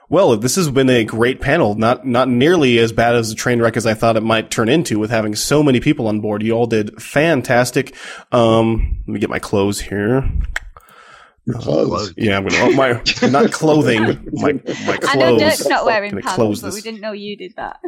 [0.09, 1.75] Well, this has been a great panel.
[1.75, 4.69] Not not nearly as bad as a train wreck as I thought it might turn
[4.69, 6.43] into with having so many people on board.
[6.43, 7.95] You all did fantastic.
[8.31, 10.29] Um, let me get my clothes here.
[11.45, 12.13] Your clothes.
[12.15, 15.09] Yeah, I'm gonna oh, my not clothing, my my clothes.
[15.09, 15.41] I know clothes.
[15.41, 17.79] Dyrk's not wearing pants, close but we didn't know you did that.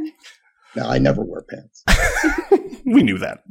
[0.75, 1.83] No, I never wear pants.
[2.85, 3.43] we knew that.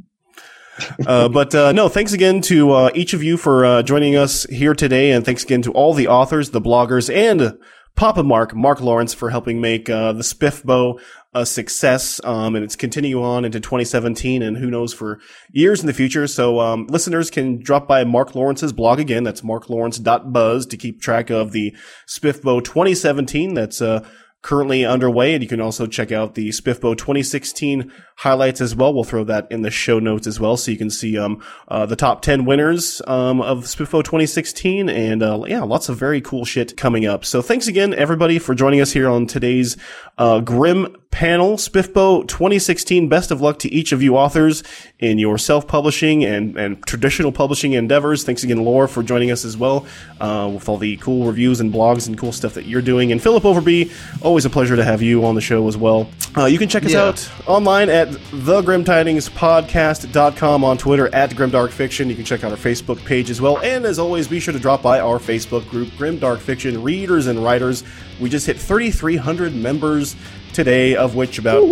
[1.07, 4.43] Uh, but uh, no, thanks again to uh, each of you for uh, joining us
[4.49, 7.57] here today, and thanks again to all the authors, the bloggers, and
[7.95, 10.99] Papa Mark, Mark Lawrence, for helping make uh, the Spiffbo
[11.33, 12.19] a success.
[12.23, 15.19] Um, and it's continue on into 2017, and who knows for
[15.51, 16.27] years in the future.
[16.27, 19.23] So um, listeners can drop by Mark Lawrence's blog again.
[19.23, 21.75] That's marklawrence.buzz to keep track of the
[22.07, 23.53] Spiffbo 2017.
[23.53, 24.07] That's uh,
[24.45, 25.33] currently underway.
[25.33, 28.93] And you can also check out the Spiffbo 2016 highlights as well.
[28.93, 30.55] We'll throw that in the show notes as well.
[30.55, 34.87] So you can see, um, uh, the top 10 winners, um, of Spiffbo 2016.
[34.87, 37.25] And, uh, yeah, lots of very cool shit coming up.
[37.25, 39.77] So thanks again, everybody, for joining us here on today's,
[40.19, 43.07] uh, Grim panel, Spiffbo 2016.
[43.07, 44.63] Best of luck to each of you authors
[44.99, 48.25] in your self-publishing and, and traditional publishing endeavors.
[48.25, 49.85] Thanks again, Laura, for joining us as well,
[50.19, 53.13] uh, with all the cool reviews and blogs and cool stuff that you're doing.
[53.13, 53.91] And Philip Overby,
[54.43, 56.09] a pleasure to have you on the show as well.
[56.37, 57.05] Uh, you can check us Yeah.
[57.05, 62.07] out online at thegrimtidingspodcast.com on Twitter at grimdarkfiction.
[62.07, 63.57] You can check out our Facebook page as well.
[63.59, 67.41] And as always, be sure to drop by our Facebook group, Grimdark Fiction Readers and
[67.43, 67.83] Writers.
[68.19, 70.15] We just hit 3,300 members
[70.53, 71.63] today, of which about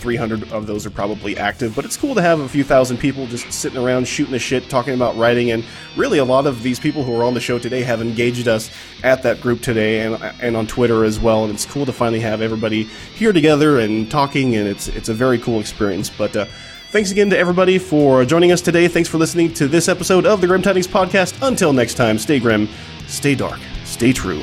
[0.00, 1.76] 300 of those are probably active.
[1.76, 4.68] But it's cool to have a few thousand people just sitting around shooting the shit,
[4.68, 5.50] talking about writing.
[5.50, 5.64] And
[5.96, 8.70] really, a lot of these people who are on the show today have engaged us
[9.04, 11.44] at that group today and, and on Twitter as well.
[11.44, 14.56] And it's cool to finally have everybody here together and talking.
[14.56, 16.10] And it's, it's a very cool experience.
[16.10, 16.46] But, uh,
[16.90, 18.88] Thanks again to everybody for joining us today.
[18.88, 21.38] Thanks for listening to this episode of the Grim Tidings Podcast.
[21.46, 22.68] Until next time, stay grim,
[23.06, 24.42] stay dark, stay true.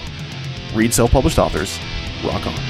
[0.74, 1.78] Read self published authors.
[2.24, 2.66] Rock on.